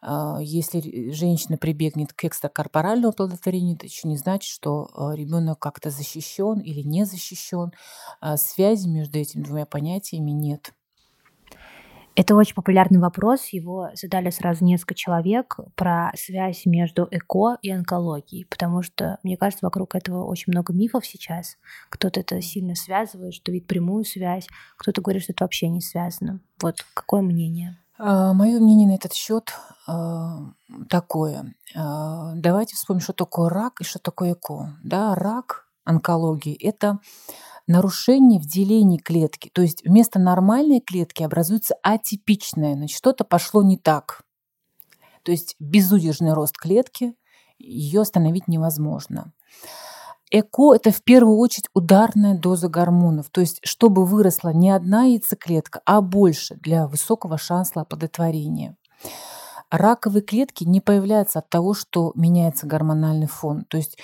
А, 0.00 0.38
если 0.40 1.10
женщина 1.12 1.56
прибегнет 1.56 2.12
к 2.12 2.24
экстракорпоральному 2.24 3.10
оплодотворению, 3.10 3.76
это 3.76 3.86
еще 3.86 4.08
не 4.08 4.16
значит, 4.16 4.50
что 4.50 4.90
а, 4.94 5.14
ребенок 5.14 5.58
как-то 5.58 5.90
защищен 5.90 6.60
или 6.60 6.82
не 6.82 7.04
защищен. 7.04 7.72
А 8.20 8.36
связи 8.36 8.88
между 8.88 9.18
этими 9.18 9.42
двумя 9.42 9.66
понятиями 9.66 10.30
нет. 10.30 10.72
Это 12.14 12.34
очень 12.34 12.54
популярный 12.54 12.98
вопрос, 13.00 13.46
его 13.52 13.88
задали 13.94 14.28
сразу 14.28 14.66
несколько 14.66 14.94
человек 14.94 15.56
про 15.76 16.12
связь 16.14 16.66
между 16.66 17.08
эко 17.10 17.56
и 17.62 17.70
онкологией, 17.70 18.44
потому 18.50 18.82
что, 18.82 19.18
мне 19.22 19.38
кажется, 19.38 19.64
вокруг 19.64 19.94
этого 19.94 20.24
очень 20.24 20.52
много 20.52 20.74
мифов 20.74 21.06
сейчас. 21.06 21.56
Кто-то 21.88 22.20
это 22.20 22.42
сильно 22.42 22.74
связывает, 22.74 23.32
что 23.32 23.50
видит 23.50 23.66
прямую 23.66 24.04
связь, 24.04 24.46
кто-то 24.76 25.00
говорит, 25.00 25.22
что 25.22 25.32
это 25.32 25.44
вообще 25.44 25.68
не 25.68 25.80
связано. 25.80 26.40
Вот 26.60 26.84
какое 26.92 27.22
мнение? 27.22 27.78
А, 28.04 28.32
Мое 28.32 28.58
мнение 28.58 28.88
на 28.88 28.96
этот 28.96 29.12
счет 29.12 29.52
а, 29.86 30.40
такое. 30.88 31.54
А, 31.76 32.32
давайте 32.34 32.74
вспомним, 32.74 33.00
что 33.00 33.12
такое 33.12 33.48
рак 33.48 33.80
и 33.80 33.84
что 33.84 34.00
такое 34.00 34.32
эко. 34.32 34.76
Да, 34.82 35.14
рак, 35.14 35.68
онкологии– 35.84 36.52
это 36.60 36.98
нарушение 37.68 38.40
в 38.40 38.46
делении 38.46 38.98
клетки. 38.98 39.50
То 39.54 39.62
есть 39.62 39.84
вместо 39.84 40.18
нормальной 40.18 40.80
клетки 40.80 41.22
образуется 41.22 41.76
атипичная, 41.84 42.74
значит, 42.74 42.98
что-то 42.98 43.22
пошло 43.22 43.62
не 43.62 43.78
так. 43.78 44.22
То 45.22 45.30
есть 45.30 45.54
безудержный 45.60 46.32
рост 46.32 46.56
клетки, 46.56 47.14
ее 47.60 48.00
остановить 48.00 48.48
невозможно. 48.48 49.32
ЭКО– 50.32 50.74
это 50.76 50.90
в 50.90 51.02
первую 51.02 51.36
очередь 51.36 51.68
ударная 51.74 52.36
доза 52.36 52.68
гормонов, 52.68 53.28
то 53.30 53.40
есть 53.40 53.60
чтобы 53.62 54.06
выросла 54.06 54.48
не 54.52 54.70
одна 54.70 55.04
яйцеклетка, 55.04 55.80
а 55.84 56.00
больше 56.00 56.56
для 56.56 56.88
высокого 56.88 57.36
шанса 57.36 57.82
оплодотворения. 57.82 58.76
Раковые 59.70 60.22
клетки 60.22 60.64
не 60.64 60.80
появляются 60.80 61.38
от 61.38 61.48
того, 61.48 61.72
что 61.74 62.12
меняется 62.14 62.66
гормональный 62.66 63.26
фон. 63.26 63.64
То 63.68 63.78
есть 63.78 63.98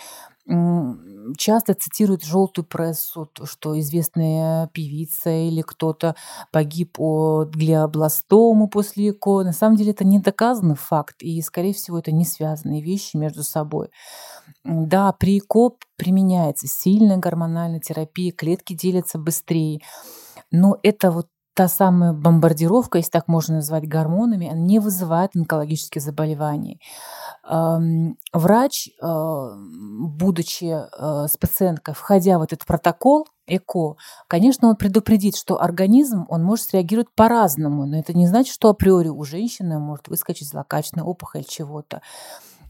часто 1.36 1.74
цитируют 1.74 2.24
желтую 2.24 2.64
прессу, 2.64 3.28
что 3.44 3.78
известная 3.80 4.68
певица 4.68 5.30
или 5.30 5.60
кто-то 5.62 6.14
погиб 6.52 6.98
от 6.98 7.50
глиобластому 7.54 8.68
после 8.68 9.10
ЭКО. 9.10 9.42
На 9.44 9.52
самом 9.52 9.76
деле 9.76 9.90
это 9.92 10.04
не 10.06 10.18
доказанный 10.20 10.74
факт, 10.76 11.16
и, 11.22 11.40
скорее 11.42 11.74
всего, 11.74 11.98
это 11.98 12.12
не 12.12 12.24
связанные 12.24 12.82
вещи 12.82 13.16
между 13.16 13.42
собой. 13.42 13.90
Да, 14.64 15.12
при 15.12 15.38
ЭКО 15.38 15.72
применяется 15.96 16.66
сильная 16.68 17.18
гормональная 17.18 17.80
терапия, 17.80 18.32
клетки 18.32 18.74
делятся 18.74 19.18
быстрее, 19.18 19.80
но 20.50 20.78
это 20.82 21.10
вот 21.10 21.28
та 21.58 21.66
самая 21.66 22.12
бомбардировка, 22.12 22.98
если 22.98 23.10
так 23.10 23.26
можно 23.26 23.56
назвать 23.56 23.88
гормонами, 23.88 24.48
она 24.48 24.60
не 24.60 24.78
вызывает 24.78 25.34
онкологические 25.34 26.00
заболевания. 26.00 26.78
Врач, 28.32 28.90
а, 29.02 29.56
будучи 29.56 30.66
а, 30.72 31.26
с 31.26 31.36
пациенткой, 31.36 31.94
входя 31.94 32.38
в 32.38 32.42
этот 32.42 32.64
протокол 32.64 33.26
ЭКО, 33.48 33.96
конечно, 34.28 34.68
он 34.68 34.76
предупредит, 34.76 35.34
что 35.34 35.60
организм, 35.60 36.26
он 36.28 36.44
может 36.44 36.66
среагировать 36.66 37.10
по-разному, 37.16 37.86
но 37.86 37.98
это 37.98 38.16
не 38.16 38.28
значит, 38.28 38.54
что 38.54 38.68
априори 38.68 39.08
у 39.08 39.24
женщины 39.24 39.80
может 39.80 40.06
выскочить 40.06 40.48
злокачественная 40.48 41.06
опухоль 41.06 41.42
чего-то. 41.42 42.02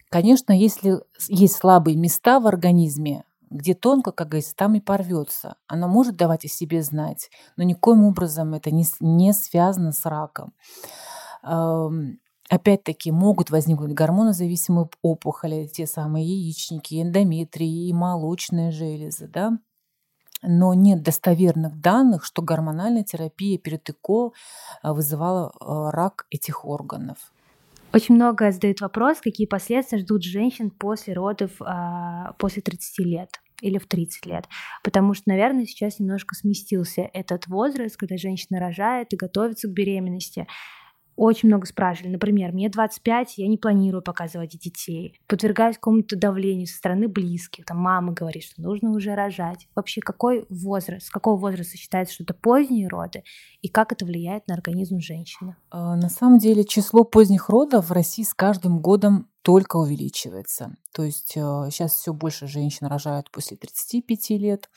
Конечно, 0.08 0.54
если 0.54 1.02
есть 1.28 1.56
слабые 1.56 1.98
места 1.98 2.40
в 2.40 2.46
организме, 2.46 3.24
где 3.50 3.74
тонко, 3.74 4.12
как 4.12 4.28
говорится, 4.28 4.54
там 4.56 4.74
и 4.74 4.80
порвется. 4.80 5.56
Она 5.66 5.86
может 5.86 6.16
давать 6.16 6.44
о 6.44 6.48
себе 6.48 6.82
знать, 6.82 7.30
но 7.56 7.64
никоим 7.64 8.04
образом 8.04 8.54
это 8.54 8.70
не, 8.70 8.84
не 9.00 9.32
связано 9.32 9.92
с 9.92 10.04
раком. 10.06 10.52
Опять-таки 12.50 13.12
могут 13.12 13.50
возникнуть 13.50 13.92
гормонозависимые 13.92 14.88
опухоли, 15.02 15.66
те 15.66 15.86
самые 15.86 16.24
яичники, 16.24 17.02
эндометрии 17.02 17.88
и 17.88 17.92
молочные 17.92 18.70
железы, 18.70 19.28
да? 19.28 19.58
но 20.42 20.74
нет 20.74 21.02
достоверных 21.02 21.80
данных, 21.80 22.24
что 22.24 22.42
гормональная 22.42 23.04
терапия 23.04 23.58
перед 23.58 23.88
ЭКО 23.90 24.32
а, 24.82 24.94
вызывала 24.94 25.52
а, 25.60 25.90
рак 25.90 26.26
этих 26.30 26.64
органов. 26.64 27.32
Очень 27.92 28.16
много 28.16 28.50
задают 28.52 28.82
вопрос, 28.82 29.18
какие 29.20 29.46
последствия 29.46 29.98
ждут 29.98 30.22
женщин 30.22 30.70
после 30.70 31.14
родов 31.14 31.52
а, 31.60 32.34
после 32.38 32.60
30 32.60 32.98
лет 33.06 33.30
или 33.62 33.78
в 33.78 33.86
30 33.86 34.26
лет. 34.26 34.44
Потому 34.84 35.14
что, 35.14 35.24
наверное, 35.26 35.64
сейчас 35.64 35.98
немножко 35.98 36.34
сместился 36.34 37.08
этот 37.12 37.46
возраст, 37.46 37.96
когда 37.96 38.16
женщина 38.18 38.60
рожает 38.60 39.12
и 39.12 39.16
готовится 39.16 39.68
к 39.68 39.72
беременности 39.72 40.46
очень 41.18 41.48
много 41.48 41.66
спрашивали. 41.66 42.12
Например, 42.12 42.52
мне 42.52 42.68
25, 42.68 43.38
я 43.38 43.48
не 43.48 43.58
планирую 43.58 44.02
показывать 44.02 44.56
детей. 44.56 45.18
Подвергаюсь 45.26 45.76
какому-то 45.76 46.16
давлению 46.16 46.68
со 46.68 46.76
стороны 46.76 47.08
близких. 47.08 47.64
Там 47.64 47.78
мама 47.78 48.12
говорит, 48.12 48.44
что 48.44 48.62
нужно 48.62 48.92
уже 48.92 49.14
рожать. 49.14 49.66
Вообще, 49.74 50.00
какой 50.00 50.46
возраст, 50.48 51.06
с 51.06 51.10
какого 51.10 51.36
возраста 51.36 51.76
считается, 51.76 52.14
что 52.14 52.22
это 52.22 52.34
поздние 52.34 52.86
роды, 52.86 53.24
и 53.62 53.68
как 53.68 53.92
это 53.92 54.04
влияет 54.04 54.46
на 54.46 54.54
организм 54.54 55.00
женщины? 55.00 55.56
А, 55.70 55.96
на 55.96 56.08
самом 56.08 56.38
деле, 56.38 56.64
число 56.64 57.02
поздних 57.02 57.48
родов 57.48 57.88
в 57.88 57.92
России 57.92 58.22
с 58.22 58.32
каждым 58.32 58.78
годом 58.78 59.28
только 59.42 59.76
увеличивается. 59.76 60.76
То 60.92 61.02
есть 61.02 61.32
сейчас 61.32 61.92
а, 61.92 61.96
все 61.96 62.12
больше 62.12 62.46
женщин 62.46 62.86
рожают 62.86 63.30
после 63.32 63.56
35 63.56 64.30
лет. 64.30 64.70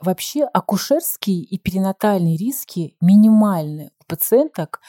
Вообще 0.00 0.44
акушерские 0.44 1.42
и 1.42 1.58
перинатальные 1.58 2.36
риски 2.36 2.96
минимальны 3.00 3.90
у 4.00 4.04
пациенток 4.06 4.80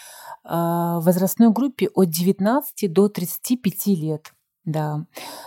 а, 0.44 1.00
в 1.00 1.06
возрастной 1.06 1.52
группе 1.52 1.90
от 1.90 2.10
19 2.10 2.92
до 2.92 3.10
35 3.10 3.88
лет. 3.88 4.34
Да. 4.66 5.06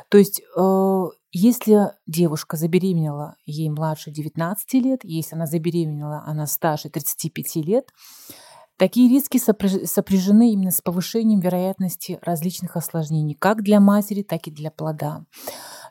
То 0.09 0.19
есть 0.19 0.42
э, 0.57 1.04
Если 1.35 1.92
девушка 2.07 2.59
забеременела, 2.59 3.37
ей 3.47 3.71
младше 3.71 4.11
19 4.11 4.75
лет, 4.85 5.00
если 5.02 5.35
она 5.35 5.47
забеременела, 5.47 6.23
она 6.26 6.47
старше 6.47 6.90
35 6.90 7.57
лет, 7.64 7.88
такие 8.82 9.08
риски 9.08 9.38
сопряжены 9.38 10.50
именно 10.50 10.72
с 10.72 10.80
повышением 10.80 11.38
вероятности 11.38 12.18
различных 12.20 12.76
осложнений, 12.76 13.36
как 13.36 13.62
для 13.62 13.78
матери, 13.78 14.24
так 14.24 14.48
и 14.48 14.50
для 14.50 14.72
плода. 14.72 15.24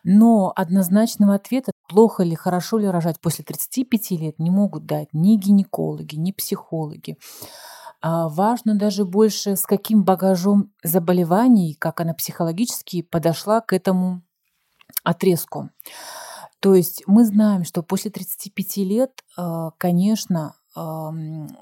Но 0.03 0.51
однозначного 0.53 1.35
ответа, 1.35 1.71
плохо 1.87 2.23
ли, 2.23 2.35
хорошо 2.35 2.79
ли 2.79 2.89
рожать 2.89 3.21
после 3.21 3.45
35 3.45 4.11
лет, 4.19 4.39
не 4.39 4.49
могут 4.49 4.87
дать 4.87 5.07
ни 5.13 5.37
гинекологи, 5.37 6.17
ни 6.17 6.33
психологи. 6.33 7.17
А 8.01 8.27
важно 8.27 8.75
даже 8.75 9.05
больше, 9.05 9.55
с 9.55 9.65
каким 9.65 10.03
багажом 10.03 10.73
заболеваний, 10.83 11.75
как 11.75 12.01
она 12.01 12.13
психологически 12.13 13.03
подошла 13.03 13.61
к 13.61 13.71
этому 13.71 14.21
отрезку. 15.05 15.69
То 16.59 16.75
есть 16.75 17.03
мы 17.07 17.23
знаем, 17.23 17.63
что 17.63 17.83
после 17.83 18.11
35 18.11 18.83
лет, 18.83 19.11
а, 19.37 19.71
конечно, 19.77 20.55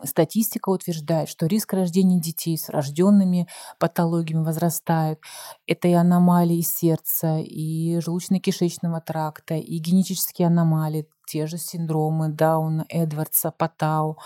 статистика 0.03 0.69
утверждает, 0.69 1.29
что 1.29 1.47
риск 1.47 1.73
рождения 1.73 2.19
детей 2.19 2.57
с 2.57 2.69
рожденными 2.69 3.47
патологиями 3.79 4.43
возрастает. 4.43 5.19
Это 5.67 5.87
и 5.87 5.93
аномалии 5.93 6.61
сердца, 6.61 7.37
и 7.39 7.97
желудочно-кишечного 7.99 9.01
тракта, 9.05 9.55
и 9.55 9.77
генетические 9.79 10.47
аномалии, 10.47 11.07
те 11.29 11.45
же 11.45 11.57
синдромы 11.57 12.29
Дауна, 12.29 12.85
Эдвардса, 12.89 13.51
Патау. 13.51 14.17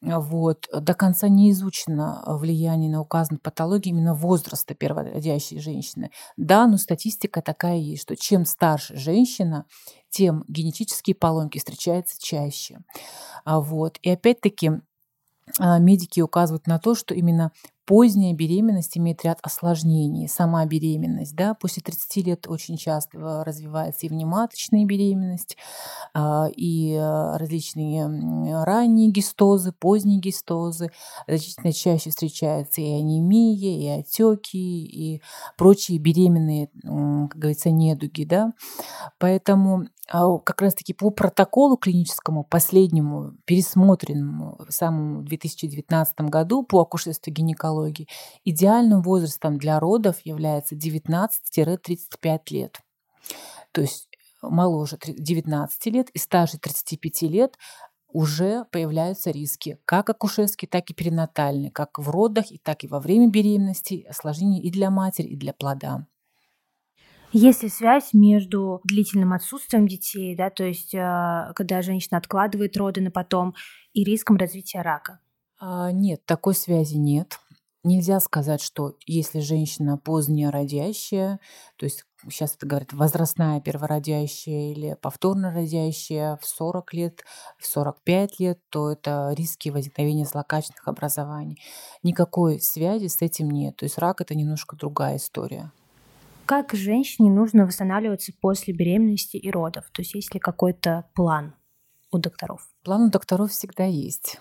Вот. 0.00 0.68
До 0.72 0.94
конца 0.94 1.28
не 1.28 1.52
изучено 1.52 2.24
влияние 2.26 2.90
на 2.90 3.00
указанные 3.00 3.38
патологии 3.38 3.90
именно 3.90 4.14
возраста 4.14 4.74
первородящей 4.74 5.60
женщины. 5.60 6.10
Да, 6.36 6.66
но 6.66 6.76
статистика 6.76 7.40
такая 7.40 7.76
есть, 7.76 8.02
что 8.02 8.16
чем 8.16 8.44
старше 8.44 8.96
женщина, 8.96 9.64
тем 10.08 10.44
генетические 10.48 11.14
поломки 11.14 11.58
встречаются 11.58 12.16
чаще. 12.20 12.80
А 13.44 13.60
вот. 13.60 13.98
И 14.02 14.10
опять-таки 14.10 14.72
а, 15.58 15.78
медики 15.78 16.20
указывают 16.20 16.66
на 16.66 16.80
то, 16.80 16.96
что 16.96 17.14
именно 17.14 17.52
поздняя 17.90 18.32
беременность 18.32 18.96
имеет 18.96 19.24
ряд 19.24 19.40
осложнений. 19.42 20.28
Сама 20.28 20.64
беременность, 20.64 21.34
да, 21.34 21.54
после 21.54 21.82
30 21.82 22.24
лет 22.24 22.46
очень 22.46 22.76
часто 22.76 23.42
развивается 23.42 24.06
и 24.06 24.08
внематочная 24.08 24.84
беременность, 24.84 25.56
а, 26.14 26.46
и 26.56 26.96
различные 26.96 28.06
ранние 28.62 29.10
гистозы, 29.10 29.72
поздние 29.72 30.20
гистозы. 30.20 30.92
Значительно 31.26 31.72
чаще 31.72 32.10
встречаются 32.10 32.80
и 32.80 32.92
анемия, 32.92 33.96
и 33.96 34.00
отеки, 34.00 34.84
и 34.84 35.20
прочие 35.58 35.98
беременные, 35.98 36.68
как 37.28 37.36
говорится, 37.40 37.70
недуги, 37.70 38.22
да. 38.22 38.52
Поэтому 39.18 39.88
как 40.10 40.60
раз-таки 40.60 40.92
по 40.92 41.10
протоколу 41.10 41.76
клиническому, 41.76 42.42
последнему, 42.42 43.32
пересмотренному 43.44 44.58
в 44.68 44.72
самом 44.72 45.24
2019 45.24 46.22
году 46.22 46.64
по 46.64 46.80
акушерству 46.80 47.32
гинекологии, 47.32 48.08
идеальным 48.44 49.02
возрастом 49.02 49.56
для 49.58 49.78
родов 49.78 50.16
является 50.24 50.74
19-35 50.74 52.38
лет. 52.50 52.80
То 53.70 53.82
есть 53.82 54.08
моложе 54.42 54.98
19 55.00 55.86
лет 55.86 56.10
и 56.10 56.18
старше 56.18 56.58
35 56.58 57.22
лет 57.22 57.56
уже 58.12 58.64
появляются 58.72 59.30
риски, 59.30 59.78
как 59.84 60.10
акушерские, 60.10 60.68
так 60.68 60.90
и 60.90 60.94
перинатальные, 60.94 61.70
как 61.70 62.00
в 62.00 62.10
родах, 62.10 62.50
и 62.50 62.58
так 62.58 62.82
и 62.82 62.88
во 62.88 62.98
время 62.98 63.28
беременности, 63.28 64.04
осложнения 64.08 64.60
и 64.60 64.72
для 64.72 64.90
матери, 64.90 65.28
и 65.28 65.36
для 65.36 65.52
плода. 65.52 66.06
Есть 67.32 67.62
ли 67.62 67.68
связь 67.68 68.12
между 68.12 68.80
длительным 68.84 69.32
отсутствием 69.32 69.86
детей, 69.86 70.34
да, 70.34 70.50
то 70.50 70.64
есть 70.64 70.94
э, 70.94 71.52
когда 71.54 71.80
женщина 71.80 72.18
откладывает 72.18 72.76
роды 72.76 73.00
на 73.00 73.10
потом, 73.10 73.54
и 73.92 74.04
риском 74.04 74.36
развития 74.36 74.82
рака? 74.82 75.20
А, 75.58 75.92
нет, 75.92 76.24
такой 76.24 76.54
связи 76.54 76.96
нет. 76.96 77.38
Нельзя 77.82 78.20
сказать, 78.20 78.60
что 78.60 78.96
если 79.06 79.40
женщина 79.40 79.96
поздняя 79.96 80.50
родящая, 80.50 81.40
то 81.76 81.86
есть 81.86 82.04
сейчас 82.24 82.54
это 82.56 82.66
говорят 82.66 82.92
возрастная 82.92 83.60
первородящая 83.60 84.72
или 84.72 84.96
повторно 85.00 85.50
родящая 85.50 86.36
в 86.36 86.44
40 86.44 86.92
лет, 86.92 87.24
в 87.58 87.66
45 87.66 88.38
лет, 88.38 88.60
то 88.68 88.90
это 88.90 89.32
риски 89.34 89.70
возникновения 89.70 90.26
злокачественных 90.26 90.88
образований. 90.88 91.62
Никакой 92.02 92.60
связи 92.60 93.06
с 93.06 93.22
этим 93.22 93.50
нет. 93.50 93.76
То 93.76 93.84
есть 93.84 93.96
рак 93.96 94.20
это 94.20 94.34
немножко 94.34 94.76
другая 94.76 95.16
история. 95.16 95.72
Как 96.50 96.74
женщине 96.74 97.30
нужно 97.30 97.64
восстанавливаться 97.64 98.32
после 98.40 98.74
беременности 98.74 99.36
и 99.36 99.48
родов? 99.52 99.88
То 99.92 100.02
есть 100.02 100.16
есть 100.16 100.34
ли 100.34 100.40
какой-то 100.40 101.08
план 101.14 101.54
у 102.10 102.18
докторов? 102.18 102.68
План 102.82 103.02
у 103.02 103.08
докторов 103.08 103.52
всегда 103.52 103.84
есть. 103.84 104.40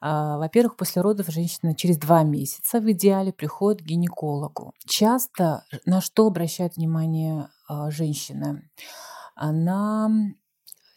А, 0.00 0.36
во-первых, 0.36 0.76
после 0.76 1.00
родов 1.02 1.28
женщина 1.30 1.74
через 1.74 1.96
два 1.96 2.22
месяца 2.22 2.78
в 2.78 2.88
идеале 2.92 3.32
приходит 3.32 3.80
к 3.80 3.86
гинекологу. 3.86 4.74
Часто 4.86 5.64
на 5.86 6.00
что 6.00 6.26
обращает 6.26 6.76
внимание 6.76 7.48
а, 7.66 7.90
женщины? 7.90 8.70
На 9.34 10.10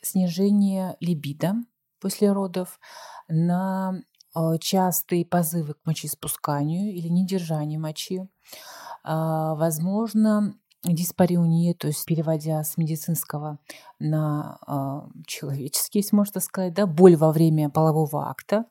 снижение 0.02 0.98
либидо 1.00 1.56
после 2.02 2.34
родов, 2.34 2.80
на 3.30 4.04
а, 4.36 4.58
частые 4.60 5.26
позывы 5.26 5.74
к 5.74 5.86
мочеиспусканию 5.86 6.94
или 6.94 7.08
недержание 7.08 7.80
мочи, 7.80 8.30
возможно, 9.04 10.56
диспариуния, 10.84 11.74
то 11.74 11.88
есть 11.88 12.06
переводя 12.06 12.64
с 12.64 12.78
медицинского 12.78 13.60
на 14.00 14.58
а, 14.66 15.10
человеческий, 15.26 16.00
если 16.00 16.16
можно 16.16 16.40
сказать, 16.40 16.74
да, 16.74 16.86
боль 16.86 17.16
во 17.16 17.32
время 17.32 17.70
полового 17.70 18.30
акта. 18.30 18.66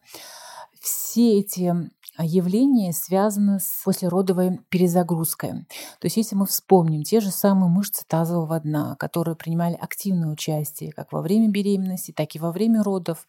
Все 0.81 1.41
эти 1.41 1.75
явления 2.19 2.93
связаны 2.93 3.59
с 3.61 3.83
послеродовой 3.85 4.61
перезагрузкой. 4.69 5.67
То 5.99 6.05
есть 6.05 6.17
если 6.17 6.37
мы 6.37 6.47
вспомним 6.47 7.03
те 7.03 7.21
же 7.21 7.31
самые 7.31 7.69
мышцы 7.69 8.05
тазового 8.07 8.61
дна, 8.61 8.97
которые 8.97 9.37
принимали 9.37 9.75
активное 9.75 10.31
участие 10.31 10.93
как 10.93 11.13
во 11.13 11.23
время 11.23 11.49
беременности, 11.49 12.13
так 12.13 12.35
и 12.35 12.39
во 12.39 12.53
время 12.53 12.83
родов, 12.83 13.27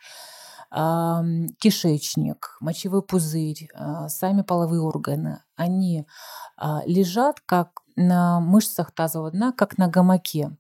кишечник, 0.72 2.58
мочевой 2.60 3.02
пузырь, 3.02 3.70
а, 3.74 4.10
сами 4.10 4.42
половые 4.42 4.82
органы, 4.82 5.44
они 5.56 6.06
а, 6.58 6.82
лежат 6.86 7.40
как 7.46 7.82
на 7.96 8.40
мышцах 8.40 8.92
тазового 8.92 9.32
дна, 9.32 9.52
как 9.54 9.78
на 9.78 9.88
гамаке. 9.88 10.58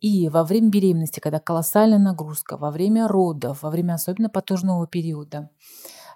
И 0.00 0.28
во 0.28 0.44
время 0.44 0.68
беременности, 0.68 1.20
когда 1.20 1.40
колоссальная 1.40 1.98
нагрузка, 1.98 2.56
во 2.56 2.70
время 2.70 3.08
родов, 3.08 3.62
во 3.62 3.70
время 3.70 3.94
особенно 3.94 4.28
потужного 4.28 4.86
периода, 4.86 5.50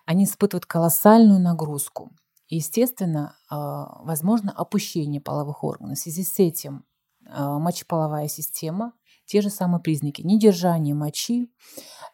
они 0.07 0.25
испытывают 0.25 0.67
колоссальную 0.67 1.41
нагрузку. 1.41 2.13
И, 2.49 2.57
естественно, 2.57 3.37
а, 3.51 4.03
возможно 4.05 4.53
опущение 4.53 5.21
половых 5.21 5.65
органов. 5.65 5.99
В 5.99 6.01
связи 6.01 6.25
с 6.25 6.39
этим 6.39 6.85
мочеполовая 7.33 8.27
система 8.27 8.93
те 9.31 9.43
же 9.43 9.49
самые 9.49 9.81
признаки. 9.81 10.23
Недержание 10.23 10.93
мочи, 10.93 11.49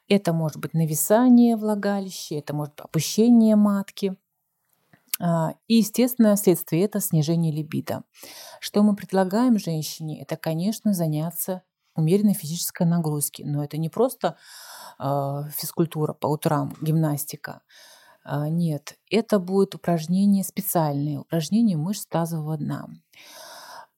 это 0.07 0.35
может 0.35 0.59
быть 0.59 0.75
нависание 0.75 1.57
влагалища, 1.57 2.35
это 2.35 2.55
может 2.55 2.75
быть 2.75 2.85
опущение 2.85 3.57
матки. 3.57 4.17
А, 5.19 5.55
и, 5.67 5.77
естественно, 5.77 6.37
следствие 6.37 6.85
это 6.85 7.01
снижение 7.01 7.51
либидо. 7.51 8.05
Что 8.61 8.83
мы 8.83 8.95
предлагаем 8.95 9.59
женщине? 9.59 10.21
Это, 10.21 10.37
конечно, 10.37 10.93
заняться 10.93 11.63
умеренной 11.95 12.35
физической 12.35 12.87
нагрузки. 12.87 13.43
Но 13.47 13.65
это 13.65 13.79
не 13.79 13.89
просто 13.89 14.37
э, 14.99 15.43
физкультура 15.57 16.13
по 16.13 16.27
утрам, 16.27 16.77
гимнастика. 16.83 17.63
Э, 18.27 18.49
нет, 18.51 18.99
это 19.11 19.39
будет 19.39 19.75
упражнения 19.75 20.45
специальные, 20.45 21.21
упражнения 21.21 21.79
мышц 21.79 22.05
тазового 22.05 22.59
дна. 22.59 22.89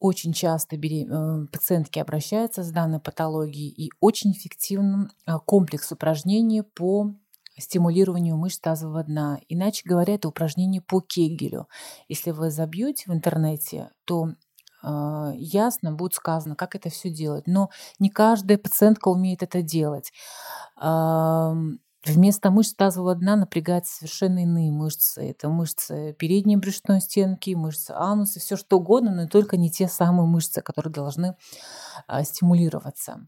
Очень 0.01 0.33
часто. 0.33 0.77
Э, 0.77 1.47
пациентки 1.51 1.99
обращаются 1.99 2.63
с 2.63 2.71
данной 2.71 3.01
патологией 3.01 3.69
и 3.71 3.91
очень 4.01 4.33
эффективным 4.33 5.11
а, 5.27 5.41
комплекс 5.41 5.91
упражнений 5.91 6.63
по 6.63 7.15
стимулированию 7.57 8.37
мышц 8.37 8.61
тазового 8.61 9.03
дна. 9.03 9.41
Иначе 9.49 9.83
говоря, 9.85 10.15
это 10.15 10.29
упражнение 10.29 10.81
по 10.81 11.01
Кегелю. 11.01 11.69
Если 12.09 12.31
вы 12.31 12.51
забьете 12.51 13.05
в 13.11 13.13
интернете, 13.13 13.91
то 14.05 14.29
э, 14.85 15.33
ясно 15.35 15.93
будет 15.93 16.15
сказано, 16.15 16.55
как 16.55 16.77
это 16.77 16.91
все 16.91 17.11
делать. 17.11 17.49
Но 17.49 17.71
не 17.99 18.11
каждая 18.11 18.59
пациентка 18.59 19.09
умеет 19.09 19.43
это 19.43 19.63
делать. 19.63 20.13
Вместо 22.09 22.51
мышц 22.51 22.75
тазового 22.75 23.15
дна 23.15 23.37
напрягаются 23.37 23.97
совершенно 23.97 24.43
иные 24.43 24.73
мышцы. 24.73 25.31
Это 25.31 25.49
мышцы 25.49 26.15
передней 26.19 26.57
брюшной 26.57 27.01
стенки, 27.01 27.55
мышцы 27.55 27.91
ануса, 27.91 28.41
все 28.41 28.57
что 28.57 28.79
угодно, 28.79 29.15
но 29.15 29.29
только 29.29 29.57
не 29.57 29.71
те 29.71 29.89
самые 29.89 30.27
мышцы, 30.27 30.63
которые 30.63 30.93
должны 30.93 31.37
а, 32.07 32.25
стимулироваться. 32.25 33.27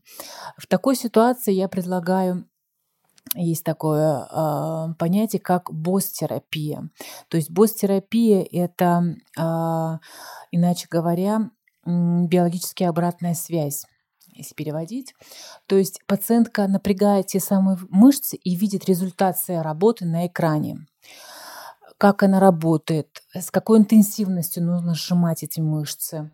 В 0.56 0.66
такой 0.66 0.96
ситуации 0.96 1.52
я 1.52 1.68
предлагаю 1.68 2.46
есть 3.34 3.64
такое 3.64 4.26
э, 4.26 4.94
понятие, 4.98 5.40
как 5.40 5.70
босс-терапия. 5.70 6.88
То 7.28 7.36
есть 7.36 7.50
босс-терапия– 7.50 8.44
это, 8.50 9.14
э, 9.38 9.98
иначе 10.50 10.88
говоря, 10.90 11.50
биологически 11.84 12.82
обратная 12.82 13.34
связь 13.34 13.84
если 14.40 14.54
переводить. 14.54 15.14
То 15.66 15.76
есть 15.76 16.00
пациентка 16.06 16.66
напрягает 16.66 17.28
те 17.28 17.40
самые 17.40 17.78
мышцы 17.90 18.36
и 18.36 18.54
видит 18.54 18.86
результат 18.86 19.38
своей 19.38 19.60
работы 19.60 20.04
на 20.04 20.26
экране. 20.26 20.86
Как 21.98 22.22
она 22.22 22.40
работает, 22.40 23.22
с 23.34 23.50
какой 23.50 23.78
интенсивностью 23.78 24.64
нужно 24.64 24.94
сжимать 24.94 25.42
эти 25.42 25.60
мышцы, 25.60 26.30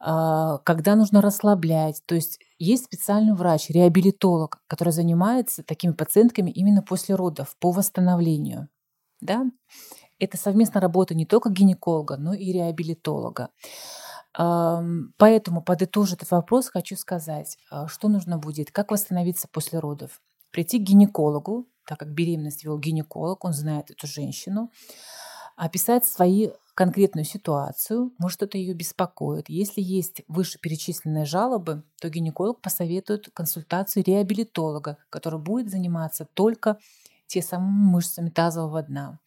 а, 0.00 0.58
когда 0.58 0.96
нужно 0.96 1.20
расслаблять. 1.20 2.02
То 2.06 2.16
есть 2.16 2.40
есть 2.58 2.86
специальный 2.86 3.34
врач, 3.34 3.70
реабилитолог, 3.70 4.60
который 4.66 4.92
занимается 4.92 5.62
такими 5.62 5.92
пациентками 5.92 6.50
именно 6.50 6.82
после 6.82 7.14
родов 7.14 7.56
по 7.60 7.70
восстановлению. 7.70 8.68
Да? 9.20 9.44
Это 10.18 10.36
совместная 10.36 10.82
работа 10.82 11.14
не 11.14 11.26
только 11.26 11.50
гинеколога, 11.50 12.16
но 12.16 12.34
и 12.34 12.52
реабилитолога. 12.52 13.50
Поэтому, 14.36 15.62
подытожив 15.62 16.14
этот 16.14 16.30
вопрос, 16.32 16.68
хочу 16.68 16.96
сказать, 16.96 17.56
а, 17.70 17.86
что 17.86 18.08
нужно 18.08 18.36
будет, 18.36 18.72
как 18.72 18.90
восстановиться 18.90 19.46
после 19.46 19.78
родов. 19.78 20.20
Прийти 20.50 20.78
к 20.78 20.82
гинекологу, 20.82 21.68
так 21.86 21.98
как 21.98 22.12
беременность 22.12 22.64
вел 22.64 22.78
гинеколог, 22.78 23.44
он 23.44 23.52
знает 23.52 23.90
эту 23.90 24.06
женщину, 24.08 24.72
описать 25.56 26.04
свои 26.04 26.50
конкретную 26.74 27.24
ситуацию, 27.24 28.12
может, 28.18 28.42
это 28.42 28.58
ее 28.58 28.74
беспокоит. 28.74 29.48
Если 29.48 29.80
есть 29.80 30.22
вышеперечисленные 30.26 31.24
жалобы, 31.24 31.84
то 32.00 32.08
гинеколог 32.08 32.60
посоветует 32.60 33.30
консультацию 33.32 34.02
реабилитолога, 34.04 34.98
который 35.10 35.38
будет 35.38 35.70
заниматься 35.70 36.26
только 36.34 36.78
те 37.28 37.40
самыми 37.40 37.92
мышцами 37.92 38.30
тазового 38.30 38.82
дна. 38.82 39.20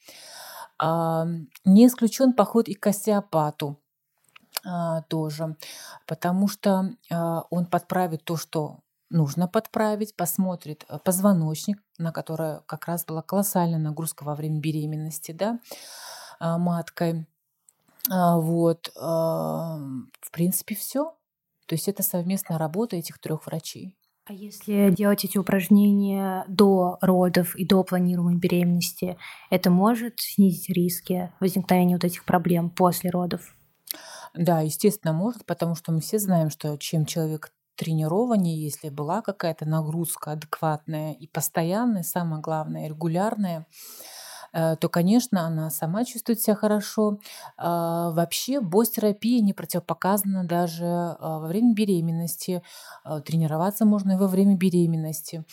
Не 0.80 1.88
исключен 1.88 2.34
поход 2.34 2.68
и 2.68 2.74
к 2.74 2.88
остеопату, 2.88 3.80
тоже, 5.10 5.56
потому 6.06 6.48
что 6.48 6.92
а, 7.12 7.44
он 7.50 7.66
подправит 7.66 8.24
то, 8.24 8.38
что 8.38 8.80
нужно 9.10 9.48
подправить, 9.48 10.16
посмотрит 10.16 10.86
э, 10.90 11.00
позвоночник, 11.04 11.82
на 11.98 12.12
который 12.12 12.60
как 12.66 12.88
раз 12.88 13.06
была 13.06 13.22
колоссальная 13.22 13.80
нагрузка 13.80 14.24
во 14.24 14.36
время 14.36 14.60
беременности, 14.60 15.32
да, 15.32 15.60
а, 16.40 16.58
маткой. 16.58 17.26
Вот, 18.10 18.90
в 18.96 20.32
принципе, 20.32 20.76
все. 20.76 21.14
То 21.66 21.76
есть 21.76 21.90
это 21.90 22.04
совместная 22.04 22.58
работа 22.58 22.96
этих 22.96 23.20
трех 23.20 23.46
врачей. 23.46 23.98
А 24.30 24.34
если 24.34 24.90
делать 24.92 25.24
эти 25.24 25.38
упражнения 25.38 26.44
до 26.50 26.98
родов 27.00 27.56
и 27.56 27.66
до 27.66 27.84
планируемой 27.84 28.36
беременности, 28.36 29.18
это 29.50 29.70
может 29.70 30.20
снизить 30.20 30.70
риски 30.70 31.32
возникновения 31.40 31.96
вот 31.96 32.04
этих 32.04 32.26
проблем 32.26 32.70
после 32.70 33.10
родов? 33.10 33.54
Да, 34.38 34.62
естественно, 34.62 35.14
может, 35.14 35.46
потому 35.46 35.76
что 35.76 35.92
мы 35.92 36.00
все 36.00 36.20
знаем, 36.20 36.50
что 36.50 36.78
чем 36.78 37.06
человек 37.06 37.52
тренированнее, 37.76 38.60
если 38.64 38.90
была 38.90 39.22
какая-то 39.22 39.66
нагрузка 39.66 40.32
адекватная 40.32 41.14
и 41.14 41.28
постоянная, 41.28 42.04
самое 42.04 42.42
главное, 42.42 42.88
регулярная, 42.88 43.68
то, 44.54 44.90
конечно, 44.90 45.42
она 45.46 45.70
сама 45.70 46.06
чувствует 46.06 46.42
себя 46.42 46.56
хорошо. 46.56 47.20
А, 47.58 48.12
вообще 48.12 48.60
босс-терапия 48.60 49.42
не 49.42 49.54
противопоказана 49.54 50.46
даже 50.46 50.86
а, 50.86 51.40
во 51.40 51.48
время 51.48 51.74
беременности. 51.74 52.62
А, 53.04 53.22
тренироваться 53.22 53.86
можно 53.86 54.14
и 54.14 54.16
во 54.16 54.28
время 54.28 54.56
беременности. 54.56 55.46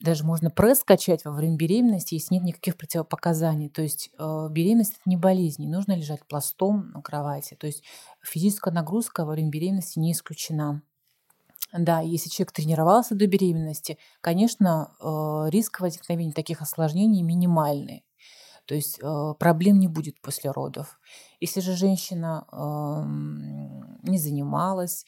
Даже 0.00 0.24
можно 0.24 0.50
пресс 0.50 0.82
качать 0.84 1.24
во 1.24 1.32
время 1.32 1.56
беременности, 1.56 2.14
если 2.14 2.34
нет 2.34 2.44
никаких 2.44 2.76
противопоказаний. 2.76 3.68
То 3.68 3.82
есть 3.82 4.10
беременность– 4.18 4.92
это 5.00 5.02
не 5.06 5.16
болезнь, 5.16 5.62
не 5.62 5.68
нужно 5.68 5.96
лежать 5.96 6.26
пластом 6.26 6.90
на 6.92 7.02
кровати. 7.02 7.56
То 7.58 7.66
есть 7.66 7.82
физическая 8.22 8.72
нагрузка 8.72 9.24
во 9.24 9.32
время 9.32 9.50
беременности 9.50 9.98
не 9.98 10.12
исключена. 10.12 10.82
Да, 11.72 12.00
если 12.00 12.28
человек 12.28 12.52
тренировался 12.52 13.14
до 13.14 13.26
беременности, 13.26 13.98
конечно, 14.20 14.94
э, 15.00 15.50
риск 15.50 15.80
возникновения 15.80 16.32
таких 16.32 16.60
осложнений 16.60 17.22
минимальный. 17.22 18.04
То 18.66 18.74
есть 18.74 19.00
э, 19.02 19.34
проблем 19.38 19.78
не 19.78 19.88
будет 19.88 20.20
после 20.20 20.50
родов. 20.50 21.00
Если 21.40 21.60
же 21.60 21.74
женщина 21.74 22.46
эм, 22.52 23.98
не 24.02 24.18
занималась, 24.18 25.04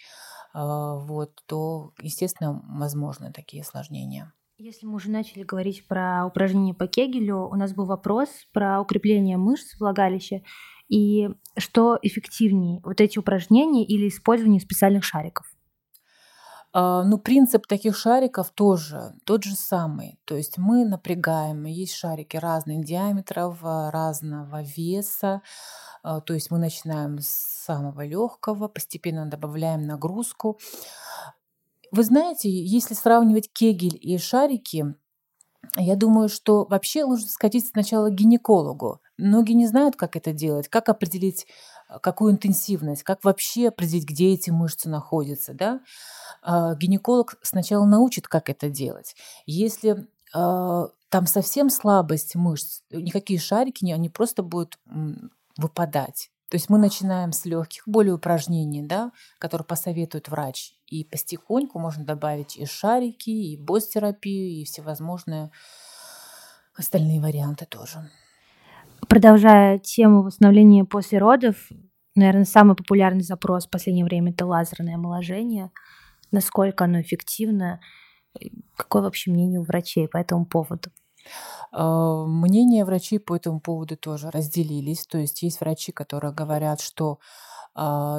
э, 0.55 0.59
вот, 0.59 1.43
то, 1.47 1.93
естественно, 2.01 2.63
возможны 2.67 3.33
такие 3.33 3.63
осложнения. 3.63 4.33
Если 4.57 4.87
мы 4.87 4.95
уже 4.95 5.11
начали 5.11 5.43
говорить 5.43 5.87
про 5.87 6.25
упражнения 6.27 6.75
по 6.75 6.87
Кегелю, 6.87 7.49
у 7.49 7.55
нас 7.57 7.75
был 7.75 7.87
вопрос 7.87 8.29
про 8.53 8.81
укрепление 8.81 9.37
мышц 9.37 9.79
влагалища 9.79 10.43
и 10.89 11.29
что 11.57 11.99
эффективнее, 12.03 12.81
вот 12.85 13.01
эти 13.01 13.19
упражнения 13.19 13.85
или 13.85 14.09
использование 14.09 14.61
специальных 14.61 15.05
шариков. 15.05 15.54
А, 16.77 17.05
ну, 17.05 17.19
принцип 17.19 17.69
таких 17.69 17.97
шариков 17.97 18.51
тоже 18.51 19.15
тот 19.25 19.45
же 19.45 19.55
самый. 19.55 20.19
То 20.25 20.35
есть 20.37 20.59
мы 20.59 20.85
напрягаем, 20.85 21.65
есть 21.67 21.95
шарики 21.95 22.37
разных 22.37 22.85
диаметров, 22.85 23.59
а, 23.63 23.93
разного 23.93 24.61
веса. 24.63 25.41
А, 26.03 26.21
то 26.21 26.35
есть 26.35 26.51
мы 26.51 26.59
начинаем 26.59 27.21
с 27.21 27.29
самого 27.29 28.05
легкого, 28.05 28.67
постепенно 28.67 29.25
добавляем 29.27 29.83
нагрузку. 29.83 30.59
Вы 31.93 32.03
знаете, 32.03 32.51
если 32.51 32.95
сравнивать 32.95 33.53
кегель 33.53 33.97
и 34.01 34.19
шарики, 34.19 34.97
я 35.77 35.95
думаю, 35.95 36.29
что 36.29 36.67
вообще 36.69 37.07
нужно 37.07 37.29
сходить 37.29 37.69
сначала 37.69 38.09
к 38.09 38.15
гинекологу. 38.15 39.01
Многие 39.17 39.53
не 39.55 39.67
знают, 39.69 39.95
как 39.95 40.17
это 40.17 40.33
делать, 40.33 40.69
как 40.69 40.89
определить, 40.89 41.47
какую 42.03 42.33
интенсивность, 42.33 43.03
как 43.03 43.25
вообще 43.25 43.69
определить, 43.69 44.05
где 44.05 44.33
эти 44.33 44.51
мышцы 44.51 44.89
находятся, 44.89 45.55
да? 45.55 45.81
А, 46.43 46.75
гинеколог 46.75 47.37
сначала 47.43 47.85
научит, 47.85 48.29
как 48.29 48.51
это 48.51 48.69
делать. 48.69 49.15
Если 49.47 50.07
а, 50.35 50.89
там 51.09 51.27
совсем 51.27 51.71
слабость 51.71 52.35
мышц, 52.35 52.81
никакие 52.91 53.39
шарики, 53.39 53.91
они 53.91 54.09
просто 54.09 54.43
будут 54.43 54.79
выпадать. 55.57 56.31
То 56.51 56.57
есть 56.57 56.69
мы 56.69 56.79
начинаем 56.79 57.33
с 57.33 57.45
легких, 57.47 57.83
более 57.87 58.15
упражнений, 58.15 58.83
да, 58.83 59.13
которые 59.39 59.65
посоветует 59.65 60.29
врач. 60.29 60.75
И 60.87 61.05
постепеньку 61.05 61.79
можно 61.79 62.05
добавить 62.05 62.57
и 62.57 62.67
шарики, 62.67 63.31
и 63.31 63.57
босс-терапию, 63.57 64.61
и 64.61 64.65
всевозможные 64.65 65.51
остальные 66.77 67.21
варианты 67.21 67.67
тоже. 67.67 68.11
Продолжая 69.15 69.79
тему 69.79 70.23
восстановления 70.23 70.85
после 70.85 71.19
родов, 71.19 71.57
наверное, 72.17 72.45
самый 72.45 72.75
популярный 72.75 73.23
запрос 73.23 73.67
в 73.67 73.71
последнее 73.71 74.05
время 74.05 74.33
это 74.33 74.45
лазерное 74.45 74.97
омоложение– 74.97 75.71
насколько 76.35 76.85
оно 76.85 77.01
эффективно, 77.01 77.81
какое 78.77 79.03
вообще 79.03 79.31
мнение 79.31 79.61
у 79.61 79.63
врачей 79.65 80.09
по 80.09 80.19
этому 80.19 80.45
поводу? 80.45 80.91
А, 81.73 82.27
мнения 82.27 82.85
врачей 82.85 83.19
по 83.19 83.37
этому 83.37 83.61
поводу 83.61 83.97
тоже 83.97 84.31
разделились. 84.31 85.07
То 85.07 85.19
есть 85.19 85.43
есть 85.43 85.61
врачи, 85.61 85.93
которые 85.93 86.35
говорят, 86.35 86.81
что 86.81 87.19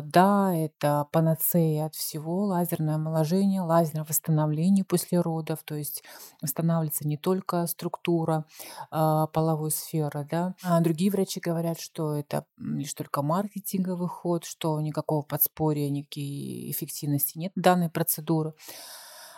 да, 0.01 0.53
это 0.55 1.07
панацея 1.11 1.85
от 1.85 1.95
всего, 1.95 2.45
лазерное 2.45 2.95
омоложение, 2.95 3.61
лазерное 3.61 4.03
восстановление 4.03 4.83
после 4.83 5.21
родов, 5.21 5.59
то 5.63 5.75
есть 5.75 6.03
восстанавливается 6.41 7.07
не 7.07 7.17
только 7.17 7.65
структура 7.67 8.45
а, 8.91 9.27
половой 9.27 9.71
сферы, 9.71 10.27
да. 10.29 10.55
А 10.63 10.81
другие 10.81 11.09
врачи 11.11 11.39
говорят, 11.39 11.79
что 11.79 12.15
это 12.15 12.45
лишь 12.57 12.93
только 12.93 13.21
маркетинговый 13.21 14.09
ход, 14.09 14.43
что 14.45 14.79
никакого 14.81 15.21
подспорья, 15.21 15.89
никакой 15.89 16.71
эффективности 16.71 17.37
нет 17.37 17.51
данной 17.55 17.89
процедуры. 17.89 18.53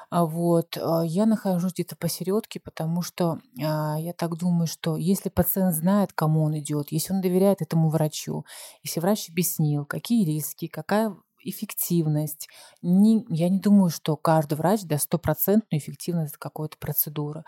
А 0.09 0.25
вот, 0.25 0.77
а, 0.77 1.03
я 1.03 1.25
нахожусь 1.25 1.73
где-то 1.73 1.97
посередке, 1.97 2.59
потому 2.59 3.01
что 3.01 3.39
а, 3.61 3.97
я 3.99 4.13
так 4.13 4.37
думаю, 4.37 4.67
что 4.67 4.95
если 4.95 5.29
пациент 5.29 5.75
знает, 5.75 6.13
кому 6.13 6.43
он 6.43 6.57
идет, 6.57 6.91
если 6.91 7.13
он 7.13 7.21
доверяет 7.21 7.61
этому 7.61 7.89
врачу, 7.89 8.45
если 8.83 9.01
врач 9.01 9.29
объяснил, 9.29 9.85
какие 9.85 10.25
риски, 10.25 10.67
какая 10.67 11.15
эффективность. 11.43 12.49
Не, 12.81 13.25
я 13.29 13.49
не 13.49 13.59
думаю, 13.59 13.89
что 13.89 14.15
каждый 14.17 14.55
врач 14.55 14.83
даст 14.83 15.05
стопроцентную 15.05 15.79
эффективность 15.79 16.37
какой-то 16.37 16.77
процедуры. 16.77 17.43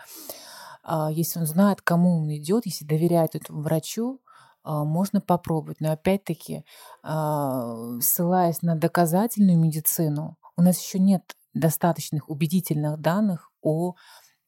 Если 1.10 1.38
он 1.38 1.46
знает, 1.46 1.82
кому 1.82 2.22
он 2.22 2.34
идет, 2.34 2.64
если 2.64 2.86
доверяет 2.86 3.34
этому 3.34 3.60
врачу, 3.60 4.20
можно 4.64 5.20
попробовать. 5.20 5.80
Но 5.80 5.92
опять-таки, 5.92 6.64
ссылаясь 7.02 8.62
на 8.62 8.76
доказательную 8.76 9.58
медицину, 9.58 10.38
у 10.56 10.62
нас 10.62 10.80
еще 10.80 10.98
нет 10.98 11.36
достаточных 11.54 12.28
убедительных 12.28 12.98
данных 12.98 13.50
о 13.62 13.94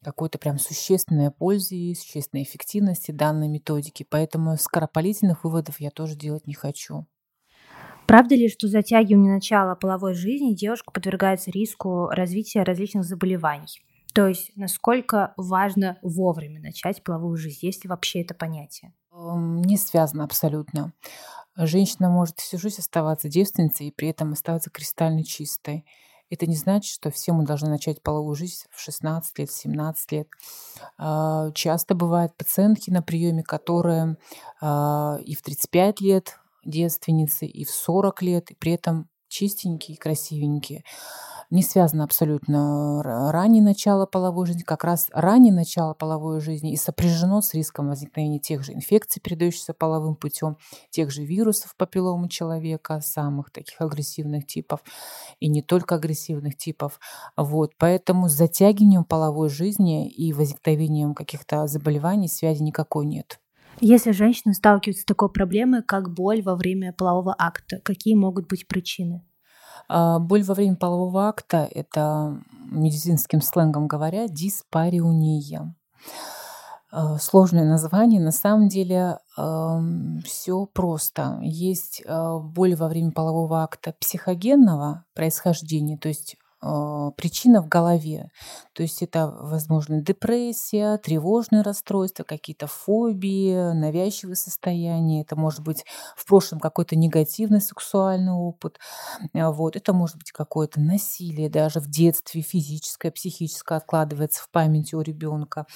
какой-то 0.03 0.39
прям 0.39 0.59
существенной 0.59 1.31
пользе, 1.31 1.95
существенной 1.95 2.43
эффективности 2.43 3.13
данной 3.13 3.49
методики. 3.49 4.05
Поэтому 4.09 4.57
скоропалительных 4.57 5.45
выводов 5.45 5.81
я 5.81 5.91
тоже 5.91 6.17
делать 6.17 6.47
не 6.47 6.55
хочу. 6.55 7.07
Правда 8.07 8.35
ли, 8.35 8.49
что 8.49 8.67
затягивание 8.69 9.33
начала 9.33 9.75
половой 9.75 10.15
жизни 10.15 10.55
девушка 10.55 10.91
подвергается 10.91 11.51
риску 11.51 12.09
развития 12.09 12.63
различных 12.63 13.05
заболеваний? 13.05 13.81
То 14.13 14.27
есть 14.27 14.53
насколько 14.57 15.33
важно 15.37 15.99
вовремя 16.03 16.61
начать 16.61 17.03
половую 17.03 17.37
жизнь, 17.37 17.61
есть 17.63 17.85
ли 17.85 17.89
вообще 17.89 18.23
это 18.23 18.35
понятие? 18.35 18.93
Не 19.13 19.77
связано 19.77 20.25
абсолютно. 20.25 20.93
Женщина 21.57 22.11
может 22.11 22.41
всю 22.41 22.59
жизнь 22.59 22.81
оставаться 22.81 23.29
девственницей 23.29 23.89
и 23.89 23.93
при 23.93 24.09
этом 24.09 24.33
оставаться 24.33 24.71
кристально 24.71 25.25
чистой. 25.25 25.85
Это 26.33 26.47
не 26.47 26.57
значит, 26.57 26.95
что 26.95 27.11
все 27.11 27.35
мы 27.35 27.45
должны 27.45 27.69
начать 27.69 28.03
половую 28.03 28.35
жизнь 28.35 28.65
в 28.71 28.81
16 28.81 29.39
лет, 29.39 29.51
в 29.51 29.53
17 29.53 30.13
лет. 30.13 30.29
А, 30.97 31.51
часто 31.53 31.95
бывают 31.95 32.35
пациентки 32.39 32.91
на 32.91 33.03
приеме, 33.03 33.43
которые 33.43 34.17
а, 34.59 35.19
и 35.23 35.35
в 35.35 35.43
35 35.43 36.01
лет 36.01 36.39
девственницы, 36.65 37.45
и 37.45 37.67
в 37.67 37.71
40 37.71 38.23
лет, 38.23 38.51
и 38.51 38.55
при 38.55 38.73
этом 38.73 39.11
чистенькие, 39.29 39.99
красивенькие 39.99 40.85
не 41.53 41.63
связано 41.63 42.05
абсолютно 42.05 43.03
раннее 43.03 43.63
начало 43.63 44.07
половой 44.07 44.47
жизни, 44.47 44.63
как 44.63 44.85
раз 44.85 45.09
раннее 45.13 45.53
начало 45.53 45.93
половой 45.93 46.41
жизни 46.41 46.73
и 46.73 46.77
сопряжено 46.77 47.43
с 47.43 47.53
риском 47.53 47.89
возникновения 47.89 48.39
тех 48.39 48.65
же 48.65 48.73
инфекций, 48.73 49.21
передающихся 49.21 49.75
половым 49.75 50.17
путем, 50.17 50.57
тех 50.89 51.11
же 51.11 51.25
вирусов 51.25 51.77
папилломы 51.77 52.31
человека, 52.31 53.01
самых 53.03 53.51
таких 53.51 53.79
агрессивных 53.83 54.47
типов 54.47 54.81
и 55.41 55.49
не 55.49 55.61
только 55.61 55.97
агрессивных 55.97 56.57
типов. 56.57 56.99
Вот, 57.37 57.73
поэтому 57.77 58.31
с 58.31 58.33
затягиванием 58.33 59.05
половой 59.05 59.51
жизни 59.51 60.09
и 60.09 60.33
возникновением 60.33 61.15
каких-то 61.15 61.67
заболеваний 61.67 62.29
связи 62.29 62.63
никакой 62.63 63.05
нет. 63.05 63.39
Если 63.81 64.13
женщина 64.13 64.55
сталкивается 64.55 65.03
с 65.03 65.07
такой 65.07 65.31
проблемой, 65.31 65.83
как 65.83 66.15
боль 66.15 66.41
во 66.41 66.57
время 66.57 66.95
полового 66.95 67.35
акта, 67.39 67.79
какие 67.85 68.15
могут 68.15 68.49
быть 68.49 68.67
причины? 68.67 69.23
А, 69.89 70.19
боль 70.19 70.43
во 70.43 70.55
время 70.55 70.77
полового 70.77 71.29
акта– 71.29 71.69
это 71.75 72.41
медицинским 72.71 73.41
сленгом 73.41 73.89
говоря 73.89 74.29
диспариуния. 74.29 75.75
А, 76.91 77.19
сложное 77.19 77.65
название. 77.65 78.21
На 78.21 78.33
самом 78.33 78.69
деле 78.69 79.19
все 79.35 80.67
просто. 80.67 81.39
Есть 81.43 82.03
а, 82.07 82.39
боль 82.39 82.75
во 82.75 82.89
время 82.89 83.13
полового 83.13 83.63
акта 83.63 83.95
психогенного 83.99 85.05
происхождения, 85.15 85.97
то 85.97 86.09
есть 86.09 86.37
причина 87.17 87.61
в 87.61 87.69
голове. 87.69 88.31
То 88.73 88.83
есть 88.83 89.03
это, 89.03 89.27
возможно, 89.29 90.01
депрессия, 90.01 90.97
тревожные 90.99 91.63
расстройства, 91.63 92.23
какие-то 92.25 92.67
фобии, 92.69 93.73
навязчивые 93.75 94.37
состояния. 94.37 95.23
Это 95.23 95.35
может 95.37 95.61
быть 95.61 95.85
в 96.17 96.27
прошлом 96.27 96.61
какой-то 96.61 96.97
негативный 96.97 97.61
сексуальный 97.61 98.33
опыт. 98.33 98.79
А, 99.35 99.51
вот. 99.51 99.77
Это 99.77 99.93
может 99.93 100.17
быть 100.17 100.33
какое-то 100.33 100.81
насилие 100.81 101.51
даже 101.51 101.81
в 101.81 101.89
детстве, 101.89 102.43
физическое, 102.43 103.11
психическое 103.11 103.77
откладывается 103.77 104.43
в 104.43 104.51
памяти 104.51 104.95
у 104.95 105.01
ребенка. 105.01 105.67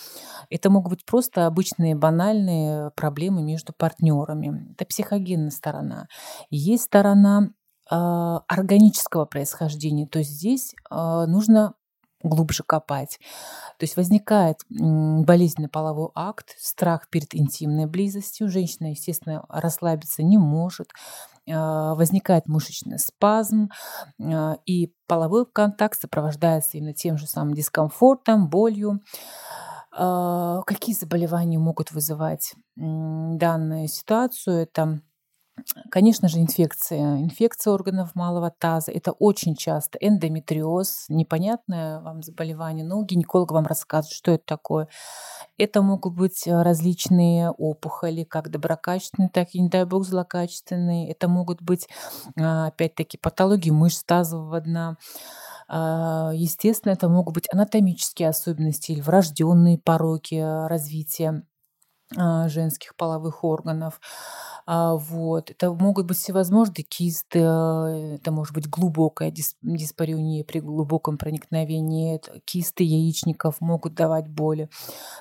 Это 0.50 0.70
могут 0.70 0.90
быть 0.92 1.04
просто 1.04 1.46
обычные 1.46 1.94
банальные 1.94 2.90
проблемы 2.92 3.42
между 3.42 3.72
партнерами. 3.72 4.72
Это 4.72 4.84
психогенная 4.86 5.50
сторона. 5.50 6.06
Есть 6.50 6.84
сторона 6.84 7.38
а, 7.40 7.48
органического 7.88 9.26
происхождения, 9.26 10.06
то 10.06 10.22
здесь 10.22 10.74
а, 10.90 11.26
нужно 11.26 11.74
глубже 12.22 12.64
копать. 12.64 13.20
То 13.78 13.84
есть 13.84 13.96
возникает 13.96 14.58
болезненный 14.68 15.68
половой 15.68 16.08
акт, 16.14 16.56
страх 16.58 17.08
перед 17.10 17.34
интимной 17.34 17.86
близостью. 17.86 18.48
Женщина, 18.48 18.88
естественно, 18.90 19.44
расслабиться 19.48 20.24
не 20.24 20.38
может. 20.38 20.90
А, 21.48 21.94
возникает 21.94 22.48
мышечный 22.48 22.98
спазм, 22.98 23.68
и 24.64 24.92
половой 25.06 25.46
контакт 25.46 26.00
сопровождается 26.00 26.78
именно 26.78 26.94
тем 26.94 27.18
же 27.18 27.26
самым 27.26 27.54
дискомфортом, 27.54 28.48
болью. 28.48 29.00
Какие 29.92 30.94
заболевания 30.94 31.58
могут 31.58 31.92
вызывать 31.92 32.54
данную 32.74 33.88
ситуацию? 33.88 34.62
Это 34.64 35.00
Конечно 35.90 36.28
же, 36.28 36.38
инфекция. 36.38 37.22
Инфекция 37.22 37.72
органов 37.72 38.14
малого 38.14 38.50
таза. 38.50 38.92
Это 38.92 39.12
очень 39.12 39.56
часто. 39.56 39.98
Эндометриоз, 40.00 41.06
непонятное 41.08 42.00
вам 42.00 42.22
заболевание, 42.22 42.84
но 42.84 43.02
гинеколог 43.02 43.52
вам 43.52 43.66
расскажет, 43.66 44.10
что 44.12 44.32
это 44.32 44.44
такое. 44.44 44.88
Это 45.58 45.82
могут 45.82 46.14
быть 46.14 46.46
э, 46.46 46.62
различные 46.62 47.50
опухоли, 47.50 48.24
как 48.24 48.50
доброкачественные, 48.50 49.30
так 49.30 49.48
и, 49.54 49.60
не 49.60 49.68
дай 49.68 49.84
бог, 49.84 50.04
злокачественные. 50.04 51.10
Это 51.10 51.28
могут 51.28 51.62
быть, 51.62 51.88
а, 52.38 52.66
опять-таки, 52.68 53.18
патологии 53.18 53.70
мышц 53.70 54.02
тазового 54.04 54.60
дна. 54.60 54.96
А, 55.68 56.32
естественно, 56.34 56.92
это 56.92 57.08
могут 57.08 57.34
быть 57.34 57.48
анатомические 57.52 58.28
особенности 58.28 58.92
или 58.92 59.00
врожденные 59.00 59.78
пороки 59.78 60.36
э, 60.36 60.66
развития 60.68 61.42
женских 62.14 62.94
половых 62.96 63.42
органов. 63.44 64.00
А, 64.66 64.94
вот. 64.96 65.50
Это 65.50 65.72
могут 65.72 66.06
быть 66.06 66.18
всевозможные 66.18 66.84
кисты, 66.84 67.40
а, 67.42 68.14
это 68.14 68.32
может 68.32 68.54
быть 68.54 68.68
глубокая 68.68 69.30
дис 69.30 69.56
диспариуния 69.62 70.44
при 70.44 70.60
глубоком 70.60 71.18
проникновении, 71.18 72.20
кисты 72.44 72.84
яичников 72.84 73.60
могут 73.60 73.94
давать 73.94 74.28
боли. 74.28 74.68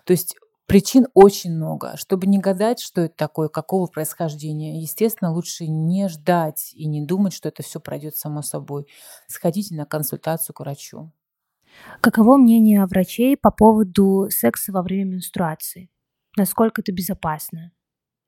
То 0.06 0.13
есть 0.13 0.36
Причин 0.67 1.06
очень 1.13 1.52
много. 1.54 1.95
Чтобы 1.95 2.26
не 2.26 2.39
гадать, 2.39 2.80
что 2.80 3.02
это 3.02 3.15
такое, 3.15 3.50
какого 3.50 3.86
происхождения, 3.86 4.82
естественно, 4.82 5.32
лучше 5.32 5.67
не 5.67 6.10
ждать 6.10 6.71
и 6.74 6.88
не 6.88 7.06
думать, 7.06 7.34
что 7.34 7.50
это 7.50 7.62
все 7.62 7.80
пройдет 7.80 8.15
само 8.15 8.41
собой. 8.41 8.88
Сходите 9.28 9.76
на 9.76 9.86
консультацию 9.86 10.56
к 10.56 10.62
врачу. 10.62 11.12
Каково 12.02 12.38
мнение 12.38 12.84
врачей 12.86 13.38
по 13.38 13.52
поводу 13.52 14.28
секса 14.32 14.71
во 14.71 14.82
время 14.82 15.15
менструации? 15.15 15.89
Насколько 16.38 16.82
это 16.82 16.91
безопасно? 16.91 17.71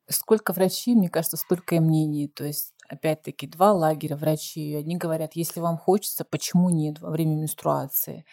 Сколько 0.10 0.54
врачей, 0.54 0.96
мне 0.96 1.10
кажется, 1.10 1.36
столько 1.36 1.76
и 1.76 1.80
мнений. 1.80 2.30
То 2.30 2.46
есть, 2.46 2.74
опять-таки, 2.88 3.48
два 3.48 3.74
лагеря 3.74 4.16
врачей. 4.16 4.78
Одни 4.78 4.96
говорят, 4.96 5.36
если 5.36 5.60
вам 5.60 5.78
хочется, 5.78 6.24
почему 6.24 6.70
нет 6.70 7.00
во 7.02 7.10
время 7.10 7.36
менструации. 7.36 8.26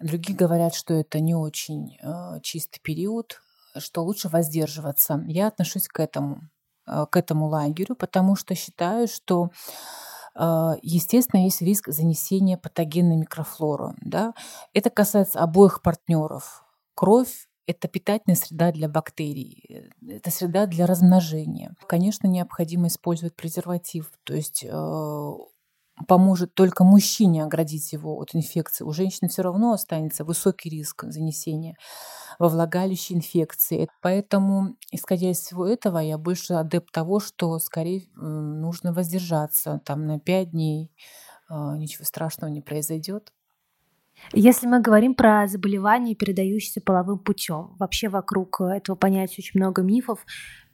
Другие 0.00 0.36
говорят, 0.36 0.74
что 0.74 0.94
это 0.94 1.20
не 1.20 1.34
очень 1.34 1.98
э, 2.02 2.40
чистый 2.42 2.80
период, 2.80 3.40
что 3.76 4.02
лучше 4.02 4.28
воздерживаться. 4.28 5.22
Я 5.26 5.46
отношусь 5.48 5.88
к 5.88 6.00
этому, 6.00 6.40
э, 6.86 7.06
к 7.10 7.16
этому 7.16 7.48
лагерю, 7.48 7.96
потому 7.96 8.36
что 8.36 8.54
считаю, 8.54 9.08
что 9.08 9.50
э, 10.34 10.72
естественно, 10.82 11.44
есть 11.44 11.62
риск 11.62 11.88
занесения 11.88 12.56
патогенной 12.56 13.16
микрофлоры. 13.16 13.94
Да? 14.00 14.34
Это 14.72 14.90
касается 14.90 15.40
обоих 15.40 15.82
партнеров. 15.82 16.64
Кровь 16.94 17.49
это 17.70 17.88
питательная 17.88 18.36
среда 18.36 18.72
для 18.72 18.88
бактерий, 18.88 19.92
это 20.06 20.30
среда 20.30 20.66
для 20.66 20.86
размножения. 20.86 21.74
Конечно, 21.86 22.26
необходимо 22.26 22.88
использовать 22.88 23.36
презерватив, 23.36 24.10
то 24.24 24.34
есть 24.34 24.64
э, 24.64 25.32
поможет 26.06 26.54
только 26.54 26.84
мужчине 26.84 27.44
оградить 27.44 27.92
его 27.92 28.18
от 28.18 28.34
инфекции. 28.34 28.84
У 28.84 28.92
женщины 28.92 29.28
все 29.28 29.42
равно 29.42 29.72
останется 29.72 30.24
высокий 30.24 30.70
риск 30.70 31.04
занесения 31.04 31.76
во 32.38 32.48
влагалище 32.48 33.14
инфекции. 33.14 33.88
Поэтому, 34.00 34.76
исходя 34.90 35.30
из 35.30 35.40
всего 35.40 35.66
этого, 35.66 35.98
я 35.98 36.18
больше 36.18 36.54
адепт 36.54 36.92
того, 36.92 37.20
что 37.20 37.58
скорее 37.58 38.02
нужно 38.14 38.92
воздержаться 38.92 39.80
там 39.84 40.06
на 40.06 40.18
5 40.18 40.50
дней. 40.50 40.90
Э, 41.50 41.76
ничего 41.76 42.04
страшного 42.04 42.50
не 42.50 42.62
произойдет. 42.62 43.32
Если 44.32 44.66
мы 44.66 44.80
говорим 44.80 45.14
про 45.14 45.46
заболевания, 45.46 46.14
передающиеся 46.14 46.80
половым 46.80 47.18
путем, 47.18 47.74
вообще 47.78 48.08
вокруг 48.08 48.60
этого 48.60 48.96
понятия 48.96 49.36
очень 49.38 49.60
много 49.60 49.82
мифов. 49.82 50.24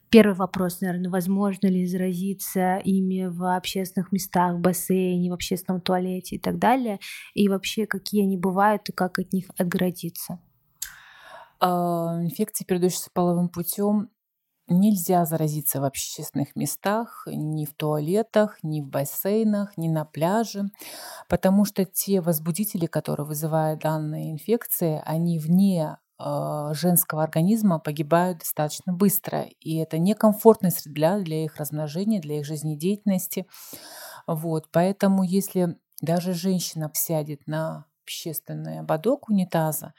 Первый 0.09 0.35
вопрос, 0.35 0.81
наверное, 0.81 1.11
возможно 1.11 1.67
ли 1.67 1.87
заразиться 1.87 2.77
ими 2.85 3.27
в 3.27 3.57
общественных 3.57 4.13
местах, 4.13 4.57
в 4.57 4.61
бассейне, 4.61 5.31
в 5.31 5.35
общественном 5.35 5.81
туалете 5.81 6.37
и 6.37 6.39
так 6.39 6.59
далее, 6.59 7.01
и 7.35 7.49
вообще 7.49 7.87
какие 7.87 8.23
они 8.23 8.37
бывают 8.37 8.89
и 8.89 8.93
как 8.93 9.19
от 9.19 9.33
них 9.33 9.47
отгородиться? 9.59 10.39
А, 11.59 12.21
инфекции, 12.23 12.65
передающиеся 12.65 13.11
половым 13.13 13.49
путем, 13.49 14.11
Нельзя 14.69 15.25
заразиться 15.27 15.81
в 15.81 15.85
общественных 15.85 16.57
местах, 16.57 17.23
ни 17.31 17.65
в 17.67 17.75
туалетах, 17.75 18.59
ни 18.65 18.81
в 18.81 18.87
бассейнах, 18.87 19.77
ни 19.77 19.89
на 19.89 20.05
пляже, 20.05 20.65
потому 21.29 21.65
что 21.65 21.85
те 21.85 22.21
возбудители, 22.21 22.87
которые 22.87 23.27
вызывают 23.27 23.81
данные 23.81 24.33
инфекции, 24.33 25.03
они 25.05 25.39
вне 25.39 25.99
э, 26.19 26.71
женского 26.75 27.23
организма 27.23 27.79
погибают 27.79 28.39
достаточно 28.41 28.93
быстро. 28.93 29.43
И 29.61 29.77
это 29.77 29.99
некомфортная 29.99 30.73
среда 30.73 31.21
для 31.21 31.45
их 31.45 31.57
размножения, 31.59 32.21
для 32.21 32.41
их 32.41 32.47
жизнедеятельности. 32.47 33.47
Вот, 34.27 34.69
поэтому 34.73 35.23
если 35.23 35.79
даже 36.03 36.35
женщина 36.35 36.91
сядет 36.95 37.47
на 37.47 37.87
общественный 38.05 38.81
ободок 38.81 39.29
унитаза, 39.29 39.95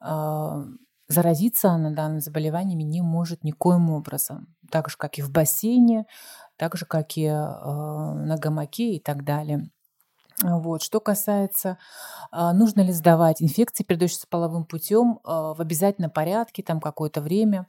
э, 0.00 0.64
Заразиться 1.08 1.70
она 1.70 1.90
данными 1.90 2.20
заболеваниями 2.20 2.82
не 2.82 3.00
может 3.00 3.42
никоим 3.42 3.90
образом. 3.90 4.54
Так 4.70 4.90
же, 4.90 4.96
как 4.98 5.18
и 5.18 5.22
в 5.22 5.30
бассейне, 5.30 6.04
так 6.56 6.76
же, 6.76 6.84
как 6.84 7.16
и 7.16 7.24
э, 7.24 7.32
на 7.32 8.36
гамаке 8.38 8.96
и 8.96 9.00
так 9.00 9.24
далее. 9.24 9.70
Вот. 10.42 10.82
Что 10.82 11.00
касается, 11.00 11.78
э, 12.32 12.52
нужно 12.52 12.82
ли 12.82 12.92
сдавать 12.92 13.42
инфекции, 13.42 13.84
передающиеся 13.84 14.26
половым 14.28 14.66
путем, 14.66 15.20
э, 15.24 15.28
в 15.28 15.60
обязательном 15.60 16.10
порядке, 16.10 16.62
там 16.62 16.80
какое-то 16.80 17.20
время. 17.20 17.66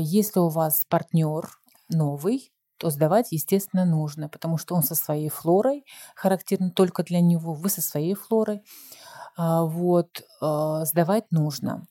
Если 0.00 0.40
у 0.40 0.48
вас 0.48 0.84
партнер 0.88 1.48
новый, 1.88 2.52
то 2.78 2.90
сдавать, 2.90 3.30
естественно, 3.30 3.84
нужно, 3.84 4.28
потому 4.28 4.58
что 4.58 4.74
он 4.74 4.82
со 4.82 4.94
своей 4.94 5.28
флорой, 5.28 5.84
характерен 6.16 6.70
только 6.72 7.04
для 7.04 7.20
него, 7.20 7.54
вы 7.54 7.68
со 7.68 7.80
своей 7.80 8.14
флорой. 8.14 8.62
А, 9.36 9.64
вот, 9.64 10.22
а, 10.40 10.84
сдавать 10.84 11.24
нужно. 11.30 11.86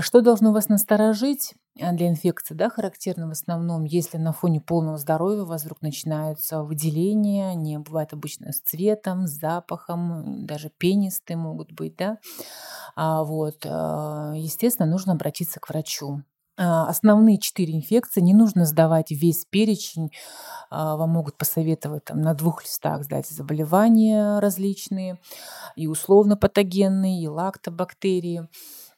Что 0.00 0.20
должно 0.22 0.52
вас 0.52 0.68
насторожить 0.68 1.54
а, 1.80 1.92
для 1.92 2.08
инфекции, 2.08 2.54
да, 2.54 2.70
характерно 2.70 3.28
в 3.28 3.32
основном, 3.32 3.84
если 3.84 4.18
на 4.18 4.32
фоне 4.32 4.60
полного 4.60 4.98
здоровья 4.98 5.42
у 5.42 5.46
вас 5.46 5.62
вдруг 5.64 5.82
начинаются 5.82 6.62
выделения, 6.62 7.50
они 7.50 7.78
бывают 7.78 8.12
обычно 8.12 8.52
с 8.52 8.60
цветом, 8.60 9.26
с 9.28 9.32
запахом, 9.32 10.46
даже 10.46 10.70
пенистые 10.70 11.36
могут 11.36 11.72
быть, 11.72 11.96
да, 11.96 12.18
вот, 12.96 13.64
естественно, 13.64 14.88
нужно 14.88 15.12
обратиться 15.14 15.60
к 15.60 15.68
врачу. 15.68 16.22
А, 16.58 16.86
основные 16.86 17.38
четыре 17.38 17.74
инфекции. 17.74 18.20
Не 18.20 18.34
нужно 18.34 18.66
сдавать 18.66 19.10
весь 19.10 19.46
перечень. 19.46 20.10
А, 20.70 20.96
вам 20.96 21.10
могут 21.10 21.36
посоветовать 21.38 22.04
там, 22.04 22.20
на 22.20 22.34
двух 22.34 22.64
листах 22.64 23.04
сдать 23.04 23.26
заболевания 23.26 24.38
различные, 24.38 25.18
и 25.76 25.86
условно-патогенные, 25.86 27.22
и 27.22 27.28
лактобактерии. 27.28 28.48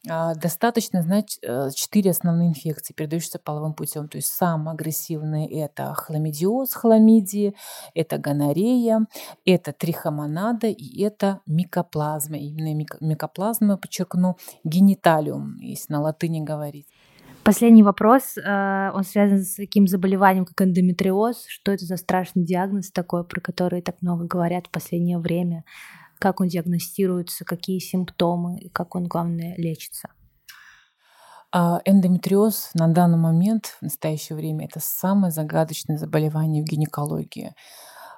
А, 0.06 0.34
достаточно 0.34 1.00
знать 1.02 1.38
э, 1.42 1.70
четыре 1.74 2.10
основные 2.10 2.50
инфекции, 2.50 2.92
передающиеся 2.92 3.38
половым 3.38 3.72
путем. 3.72 4.08
То 4.08 4.18
есть 4.18 4.28
самые 4.28 4.74
агрессивные– 4.74 5.48
это 5.62 5.94
хламидиоз, 5.94 6.74
хламидии, 6.74 7.54
это 7.94 8.18
гонорея, 8.18 9.06
это 9.46 9.72
трихомонада 9.72 10.66
и 10.66 11.02
это 11.02 11.40
микоплазма. 11.46 12.36
Именно 12.36 12.84
микоплазма, 13.00 13.78
подчеркну, 13.78 14.36
гениталиум, 14.62 15.56
если 15.60 15.92
на 15.92 16.02
латыни 16.02 16.40
говорить. 16.40 16.88
Последний 17.44 17.82
вопрос, 17.82 18.38
э, 18.38 18.90
он 18.94 19.04
связан 19.04 19.44
с 19.44 19.56
таким 19.56 19.86
заболеванием, 19.86 20.46
как 20.46 20.62
эндометриоз. 20.62 21.44
Что 21.46 21.72
это 21.72 21.84
за 21.84 21.98
страшный 21.98 22.42
диагноз 22.42 22.90
такой, 22.90 23.22
про 23.22 23.38
который 23.42 23.82
так 23.82 24.00
много 24.00 24.24
говорят 24.24 24.68
в 24.68 24.70
последнее 24.70 25.18
время? 25.18 25.64
Как 26.18 26.40
он 26.40 26.48
диагностируется, 26.48 27.44
какие 27.44 27.80
симптомы 27.80 28.58
и 28.58 28.70
как 28.70 28.94
он, 28.94 29.04
главное, 29.04 29.54
лечится? 29.58 30.08
А, 31.52 31.82
эндометриоз 31.84 32.70
на 32.72 32.88
данный 32.88 33.18
момент, 33.18 33.76
в 33.78 33.82
настоящее 33.82 34.36
время, 34.36 34.64
это 34.64 34.80
самое 34.80 35.30
загадочное 35.30 35.98
заболевание 35.98 36.62
в 36.62 36.66
гинекологии. 36.66 37.54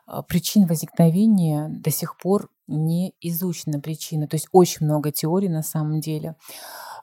А, 0.07 0.23
причин 0.23 0.67
возникновения 0.67 1.69
до 1.69 1.91
сих 1.91 2.17
пор 2.17 2.49
не 2.69 3.13
изучена 3.21 3.81
причина. 3.81 4.29
То 4.29 4.37
есть 4.37 4.47
очень 4.53 4.87
много 4.87 5.11
теорий 5.11 5.49
на 5.49 5.65
самом 5.65 5.99
деле. 5.99 6.37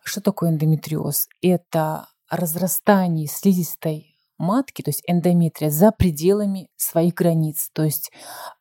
Что 0.06 0.22
такое 0.22 0.52
эндометриоз? 0.52 1.28
Это 1.42 2.08
разрастании 2.36 3.26
слизистой 3.26 4.14
матки, 4.38 4.82
то 4.82 4.90
есть 4.90 5.04
эндометрия, 5.08 5.70
за 5.70 5.92
пределами 5.92 6.70
своих 6.76 7.14
границ. 7.14 7.70
То 7.74 7.84
есть 7.84 8.12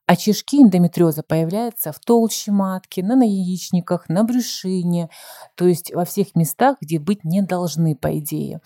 очишки 0.06 0.56
эндометриоза 0.56 1.22
появляются 1.22 1.92
в 1.92 1.98
толще 1.98 2.52
матки, 2.52 3.00
на 3.00 3.22
яичниках, 3.24 4.08
на 4.08 4.24
брюшине, 4.24 5.10
то 5.56 5.66
есть 5.66 5.92
во 5.94 6.04
всех 6.04 6.34
местах, 6.34 6.76
где 6.80 6.98
быть 6.98 7.24
не 7.24 7.42
должны, 7.42 7.96
по 7.96 8.18
идее. 8.18 8.60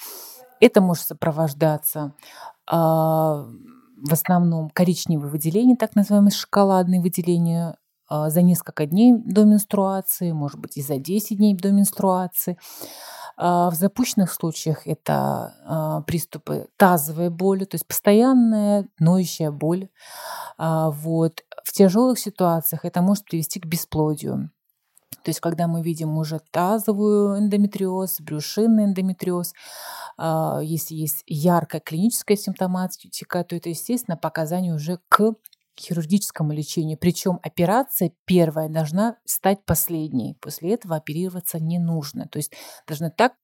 Это 0.61 0.81
может 0.81 1.05
сопровождаться 1.05 2.15
а, 2.67 3.47
в 3.97 4.13
основном 4.13 4.71
коричневые 4.71 5.31
выделения, 5.31 5.77
так 5.77 5.95
называемые 5.95 6.33
шоколадные 6.33 7.01
выделения 7.01 7.77
а, 8.09 8.31
за 8.31 8.43
несколько 8.43 8.87
дней 8.87 9.15
до 9.15 9.45
менструации, 9.45 10.33
может 10.33 10.59
быть, 10.59 10.77
и 10.77 10.83
за 10.83 10.99
10 10.99 11.37
дней 11.37 11.55
до 11.55 11.73
менструации. 11.73 12.59
А, 13.37 13.71
в 13.71 13.75
запущенных 13.75 14.33
случаях 14.33 14.87
это 14.87 15.55
а, 15.65 16.01
приступы 16.03 16.69
тазовой 16.77 17.31
боли, 17.31 17.65
то 17.65 17.75
есть 17.75 17.87
постоянная 17.87 18.89
ноющая 18.99 19.51
боль. 19.51 19.89
А, 20.59 20.91
вот. 20.91 21.45
В 21.65 21.73
тяжелых 21.73 22.19
ситуациях 22.19 22.85
это 22.85 23.03
может 23.03 23.25
привести 23.25 23.61
к 23.61 23.67
бесплодию. 23.67 24.51
То 25.23 25.31
есть, 25.31 25.41
когда 25.41 25.67
мы 25.67 25.83
видим 25.83 26.17
уже 26.17 26.41
тазовую 26.53 27.39
эндометриоз, 27.39 28.21
брюшинный 28.21 28.85
эндометриоз, 28.85 29.55
если 30.63 30.95
есть 30.95 31.25
яркая 31.27 31.81
клиническая 31.81 32.37
симптоматика, 32.37 33.43
то 33.43 33.57
это, 33.57 33.69
естественно, 33.69 34.17
показание 34.17 34.73
уже 34.73 35.01
к 35.09 35.35
хирургическому 35.79 36.53
лечению. 36.53 36.99
Причем 36.99 37.39
операция 37.43 38.13
первая 38.25 38.69
должна 38.69 39.19
стать 39.25 39.65
последней. 39.65 40.37
После 40.41 40.75
этого 40.75 40.97
оперироваться 40.97 41.59
не 41.59 41.79
нужно. 41.79 42.27
То 42.29 42.39
есть 42.39 42.53
должны 42.87 43.11
так 43.11 43.35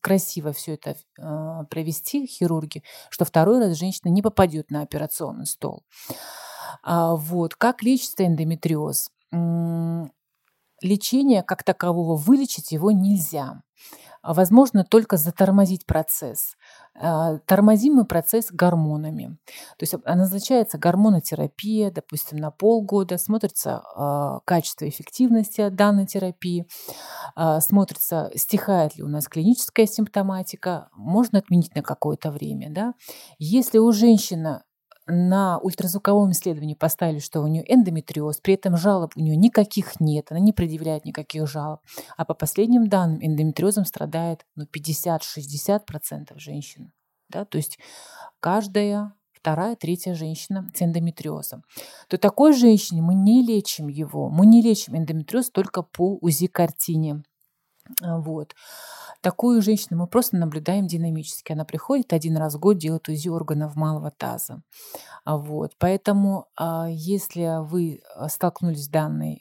красиво 0.00 0.52
все 0.52 0.74
это 0.74 0.96
э, 1.18 1.64
провести 1.70 2.26
хирурги, 2.26 2.82
что 3.10 3.24
второй 3.24 3.58
раз 3.58 3.76
женщина 3.76 4.10
не 4.10 4.22
попадет 4.22 4.70
на 4.70 4.82
операционный 4.82 5.46
стол. 5.46 5.84
А, 6.82 7.14
вот. 7.14 7.54
Как 7.54 7.82
лечится 7.82 8.26
эндометриоз? 8.26 9.10
Лечение 10.80 11.42
как 11.42 11.64
такового 11.64 12.16
вылечить 12.16 12.72
его 12.72 12.92
нельзя. 12.92 13.62
Возможно 14.22 14.84
только 14.84 15.16
затормозить 15.16 15.86
процесс. 15.86 16.56
А, 17.00 17.38
тормозимый 17.46 18.04
процесс 18.04 18.48
гормонами. 18.50 19.38
То 19.78 19.82
есть 19.82 19.94
назначается 20.04 20.78
гормонотерапия, 20.78 21.90
допустим, 21.90 22.38
на 22.38 22.50
полгода, 22.50 23.18
смотрится 23.18 23.82
а, 23.94 24.40
качество 24.44 24.88
эффективности 24.88 25.68
данной 25.68 26.06
терапии, 26.06 26.66
смотрится, 27.60 28.30
стихает 28.34 28.96
ли 28.96 29.02
у 29.02 29.08
нас 29.08 29.28
клиническая 29.28 29.86
симптоматика, 29.86 30.88
можно 30.94 31.38
отменить 31.38 31.74
на 31.74 31.82
какое-то 31.82 32.30
время. 32.30 32.70
Да? 32.70 32.94
Если 33.38 33.78
у 33.78 33.92
женщины 33.92 34.62
на 35.08 35.58
ультразвуковом 35.58 36.32
исследовании 36.32 36.74
поставили, 36.74 37.18
что 37.18 37.40
у 37.40 37.46
нее 37.46 37.64
эндометриоз, 37.66 38.40
при 38.40 38.54
этом 38.54 38.76
жалоб 38.76 39.12
у 39.16 39.20
нее 39.20 39.36
никаких 39.36 40.00
нет, 40.00 40.26
она 40.30 40.38
не 40.38 40.52
предъявляет 40.52 41.04
никаких 41.04 41.48
жалоб. 41.48 41.80
А 42.16 42.24
по 42.24 42.34
последним 42.34 42.88
данным 42.88 43.18
эндометриозом 43.22 43.84
страдает 43.84 44.46
ну, 44.54 44.64
50-60% 44.64 46.38
женщин. 46.38 46.92
Да? 47.28 47.44
То 47.44 47.56
есть 47.56 47.78
каждая 48.40 49.14
вторая, 49.32 49.76
третья 49.76 50.14
женщина 50.14 50.70
с 50.74 50.82
эндометриозом, 50.82 51.64
то 52.08 52.18
такой 52.18 52.52
женщине 52.52 53.02
мы 53.02 53.14
не 53.14 53.42
лечим 53.42 53.88
его. 53.88 54.28
Мы 54.28 54.46
не 54.46 54.62
лечим 54.62 54.96
эндометриоз 54.96 55.50
только 55.50 55.82
по 55.82 56.18
УЗИ-картине. 56.20 57.22
А, 58.02 58.18
вот. 58.18 58.54
Такую 59.20 59.62
женщину 59.62 59.98
мы 59.98 60.06
просто 60.06 60.36
наблюдаем 60.36 60.86
динамически. 60.86 61.52
Она 61.52 61.64
приходит 61.64 62.12
один 62.12 62.36
раз 62.36 62.54
в 62.54 62.60
год, 62.60 62.78
делает 62.78 63.08
УЗИ 63.08 63.28
органов 63.28 63.74
малого 63.74 64.10
таза. 64.10 64.62
А, 65.24 65.36
вот. 65.36 65.72
Поэтому, 65.78 66.46
а, 66.56 66.86
если 66.88 67.64
вы 67.64 68.00
столкнулись 68.28 68.84
с 68.84 68.88
данной 68.88 69.40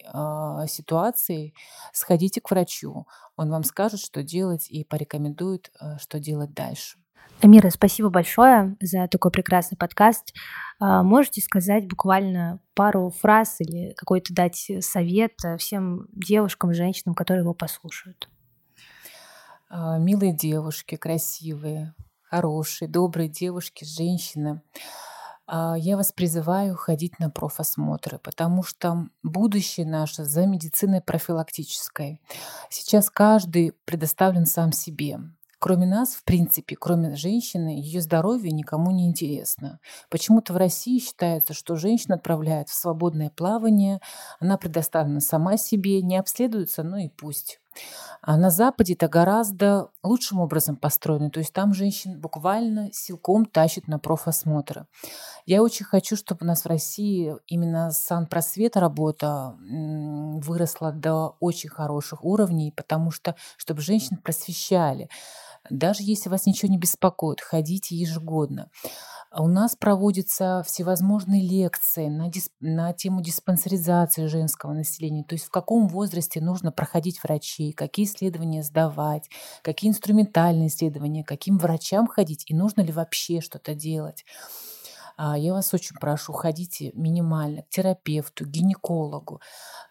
ситуацией, 0.68 1.54
сходите 1.94 2.42
к 2.42 2.50
врачу. 2.50 3.06
Он 3.36 3.50
вам 3.50 3.64
скажет, 3.64 4.00
что 4.00 4.24
делать 4.24 4.70
и 4.70 4.84
порекомендует, 4.84 5.72
что 6.00 6.20
делать 6.20 6.54
дальше. 6.54 6.98
Амира, 7.40 7.70
спасибо 7.70 8.10
большое 8.10 8.76
за 8.82 9.08
такой 9.08 9.30
прекрасный 9.30 9.78
подкаст. 9.78 10.34
Можете 10.80 11.40
сказать 11.42 11.88
буквально 11.88 12.60
пару 12.74 13.12
фраз 13.12 13.58
или 13.60 13.94
какой-то 13.94 14.34
дать 14.34 14.72
совет 14.80 15.34
всем 15.60 16.08
девушкам, 16.14 16.74
женщинам, 16.74 17.14
которые 17.14 17.44
его 17.44 17.54
послушают? 17.54 18.28
А, 19.70 19.98
милые 19.98 20.34
девушки, 20.34 20.96
красивые, 20.96 21.94
хорошие, 22.22 22.88
добрые 22.88 23.28
девушки, 23.28 23.84
женщины. 23.84 24.62
А, 25.46 25.76
я 25.78 25.98
вас 25.98 26.14
призываю 26.14 26.76
ходить 26.76 27.20
на 27.20 27.30
профосмотры, 27.30 28.18
потому 28.20 28.64
что 28.64 29.08
будущее 29.24 29.86
наше 29.86 30.24
за 30.24 30.46
медициной 30.46 31.02
профилактической. 31.02 32.22
Сейчас 32.70 33.10
каждый 33.10 33.74
предоставлен 33.86 34.46
сам 34.46 34.72
себе. 34.72 35.20
Кроме 35.60 35.88
нас, 35.88 36.14
в 36.14 36.24
принципе, 36.24 36.76
кроме 36.76 37.16
женщины, 37.16 37.70
ее 37.70 38.00
здоровье 38.00 38.52
никому 38.52 38.92
не 38.92 39.08
интересно. 39.08 39.80
Почему-то 40.10 40.54
в 40.54 40.58
России 40.58 41.00
считается, 41.00 41.54
что 41.54 41.76
женщина 41.76 42.16
отправляет 42.16 42.70
в 42.70 42.76
свободное 42.76 43.32
плавание, 43.32 44.00
она 44.40 44.58
предоставлена 44.58 45.20
сама 45.20 45.58
себе, 45.58 46.02
не 46.04 46.16
обследуется, 46.16 46.84
ну 46.84 46.98
и 46.98 47.10
пусть. 47.10 47.60
А 48.22 48.36
на 48.36 48.50
Западе 48.50 48.94
это 48.94 49.08
гораздо 49.08 49.90
лучшим 50.04 50.40
образом 50.40 50.76
построено. 50.76 51.30
То 51.30 51.40
есть 51.40 51.54
там 51.54 51.74
женщин 51.74 52.20
буквально 52.20 52.92
силком 52.92 53.46
тащат 53.46 53.88
на 53.88 54.00
профосмотры. 54.00 54.86
Я 55.46 55.64
очень 55.64 55.86
хочу, 55.86 56.16
чтобы 56.16 56.40
у 56.42 56.46
нас 56.46 56.64
в 56.64 56.68
России 56.68 57.36
именно 57.48 57.92
санпросвет 57.92 58.76
работа 58.76 59.56
выросла 59.60 60.92
до 60.92 61.38
очень 61.40 61.70
хороших 61.70 62.24
уровней, 62.24 62.74
потому 62.76 63.12
что 63.12 63.36
чтобы 63.56 63.82
женщин 63.82 64.18
просвещали. 64.18 65.10
Даже 65.70 66.04
если 66.04 66.30
вас 66.30 66.46
ничего 66.46 66.72
не 66.72 66.78
беспокоит, 66.78 67.42
ходите 67.42 67.96
ежегодно. 67.96 68.70
А 69.30 69.44
у 69.44 69.48
нас 69.48 69.76
проводятся 69.76 70.64
всевозможные 70.66 71.42
лекции 71.42 72.08
на, 72.08 72.30
дисп... 72.30 72.54
на 72.62 72.94
тему 72.94 73.22
диспансеризации 73.22 74.26
женского 74.28 74.74
населения, 74.74 75.24
то 75.24 75.36
есть 75.36 75.46
в 75.46 75.52
каком 75.52 75.88
возрасте 75.88 76.40
нужно 76.40 76.72
проходить 76.72 77.22
врачей, 77.24 77.74
какие 77.74 78.06
исследования 78.06 78.64
сдавать, 78.64 79.30
какие 79.64 79.92
инструментальные 79.92 80.70
исследования, 80.70 81.24
каким 81.24 81.58
врачам 81.58 82.08
ходить 82.08 82.46
и 82.48 82.56
нужно 82.56 82.82
ли 82.82 82.94
вообще 82.94 83.42
что-то 83.42 83.76
делать. 83.76 84.24
А, 85.18 85.36
я 85.36 85.54
вас 85.54 85.74
очень 85.74 85.96
прошу, 85.98 86.32
ходите 86.32 86.92
минимально 86.94 87.64
к 87.64 87.70
терапевту, 87.70 88.46
гинекологу. 88.46 89.42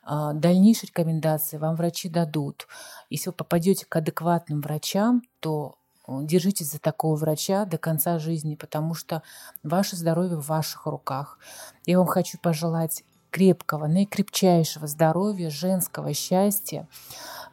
А, 0.05 0.33
дальнейшие 0.33 0.89
рекомендации 0.89 1.59
вам 1.59 1.75
врачи 1.75 2.09
дадут. 2.09 2.69
Если 3.11 3.31
вы 3.31 3.35
попадете 3.35 3.87
к 3.87 3.97
адекватным 3.97 4.61
врачам, 4.61 5.23
то 5.41 5.79
держитесь 6.09 6.71
за 6.71 6.79
такого 6.79 7.17
врача 7.17 7.65
до 7.65 7.77
конца 7.79 8.21
жизни, 8.21 8.55
потому 8.55 8.95
что 8.95 9.23
ваше 9.65 9.97
здоровье 9.97 10.37
в 10.37 10.47
ваших 10.47 10.87
руках. 10.87 11.41
Я 11.85 11.99
вам 11.99 12.07
хочу 12.07 12.39
пожелать 12.39 13.03
крепкого, 13.33 13.89
наикрепчайшего 13.89 14.87
здоровья, 14.87 15.51
женского 15.51 16.15
счастья, 16.15 16.89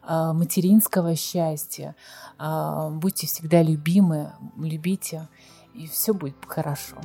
а, 0.03 0.33
материнского 0.33 1.15
счастья. 1.15 1.95
Будьте 2.37 3.25
всегда 3.25 3.63
любимы, 3.63 4.33
любите, 4.57 5.27
и 5.73 5.87
все 5.87 6.13
будет 6.13 6.35
хорошо. 6.45 6.97